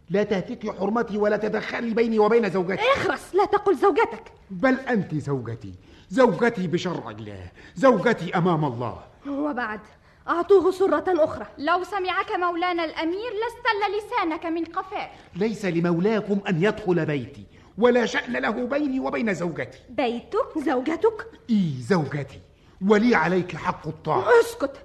[0.09, 4.31] لا تهتكي حرمتي ولا تدخلي بيني وبين زوجتي إخرس لا تقل زوجتك.
[4.51, 5.73] بل أنت زوجتي.
[6.09, 9.03] زوجتي بشرع الله زوجتي أمام الله.
[9.27, 9.79] وبعد.
[10.29, 11.45] أعطوه سرة أخرى.
[11.57, 17.45] لو سمعك مولانا الأمير لاستل لسانك من قفاك ليس لمولاكم أن يدخل بيتي
[17.77, 19.77] ولا شأن له بيني وبين زوجتي.
[19.89, 22.39] بيتك؟ زوجتك؟ إي زوجتي.
[22.87, 24.25] ولي عليك حق الطاعة.
[24.41, 24.75] اسكت.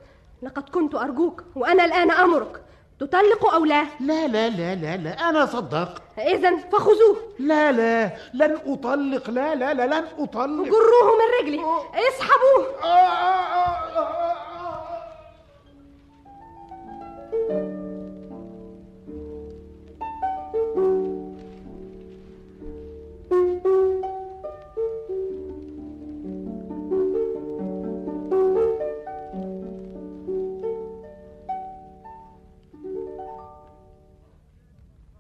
[0.43, 2.63] لقد كنت أرجوك وأنا الآن أمرك.
[3.01, 6.03] تطلق أو لا؟ لا لا لا لا لا أنا صدق.
[6.19, 7.17] إذا فخذوه.
[7.39, 9.31] لا لا لن أطلق.
[9.31, 10.65] لا لا لا لن أطلق.
[10.65, 11.61] جروه من رجلي.
[12.09, 12.67] اسحبوه.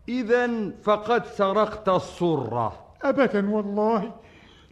[0.09, 2.73] إذا فقد سرقت الصرة
[3.03, 4.13] أبدا والله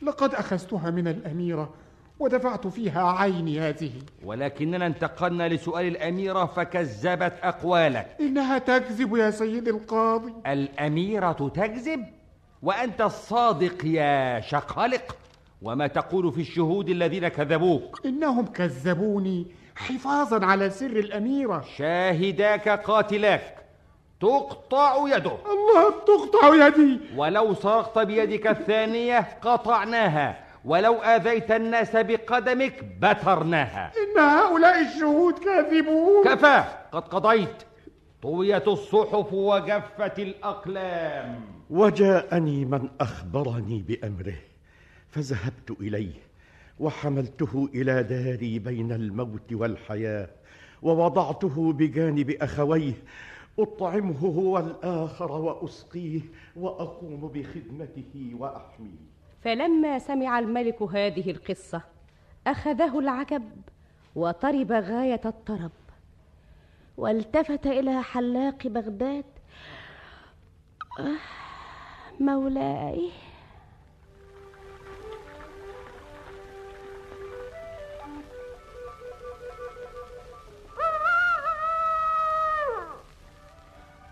[0.02, 1.70] لقد أخذتها من الأميرة.
[2.18, 3.92] ودفعت فيها عيني هذه.
[4.24, 8.16] ولكننا انتقلنا لسؤال الأميرة فكذبت أقوالك.
[8.20, 10.32] إنها تكذب يا سيدي القاضي.
[10.46, 12.04] الأميرة تكذب؟
[12.62, 15.16] وأنت الصادق يا شقالق
[15.62, 21.64] وما تقول في الشهود الذين كذبوك؟ إنهم كذبوني حفاظا على سر الأميرة.
[21.76, 23.56] شاهداك قاتلاك.
[24.20, 25.36] تقطع يده.
[25.52, 27.00] الله تقطع يدي.
[27.16, 30.45] ولو سرقت بيدك الثانية قطعناها.
[30.66, 33.92] ولو آذيت الناس بقدمك بترناها.
[33.96, 36.24] إن هؤلاء الشهود كاذبون.
[36.24, 36.64] كفى.
[36.92, 37.62] قد قضيت.
[38.22, 41.40] طويت الصحف وجفت الأقلام.
[41.70, 44.38] وجاءني من أخبرني بأمره
[45.10, 46.14] فذهبت إليه
[46.80, 50.28] وحملته إلى داري بين الموت والحياة
[50.82, 52.92] ووضعته بجانب أخويه
[53.58, 56.20] أطعمه هو الآخر وأسقيه
[56.56, 59.15] وأقوم بخدمته وأحميه.
[59.46, 61.82] فلما سمع الملك هذه القصة
[62.46, 63.50] أخذه العجب
[64.14, 65.70] وطرب غاية الطرب
[66.96, 69.24] والتفت إلى حلاق بغداد.
[70.98, 71.16] آه،
[72.20, 73.10] مولاي.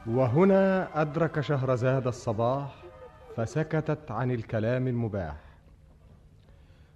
[0.07, 2.84] وهنا أدرك شهرزاد الصباح
[3.37, 5.37] فسكتت عن الكلام المباح.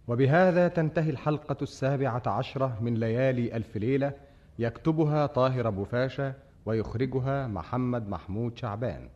[0.09, 4.13] وبهذا تنتهي الحلقة السابعة عشرة من ليالي ألف ليلة
[4.59, 6.35] يكتبها طاهر أبو فاشا
[6.67, 9.09] ويخرجها محمد محمود شعبان.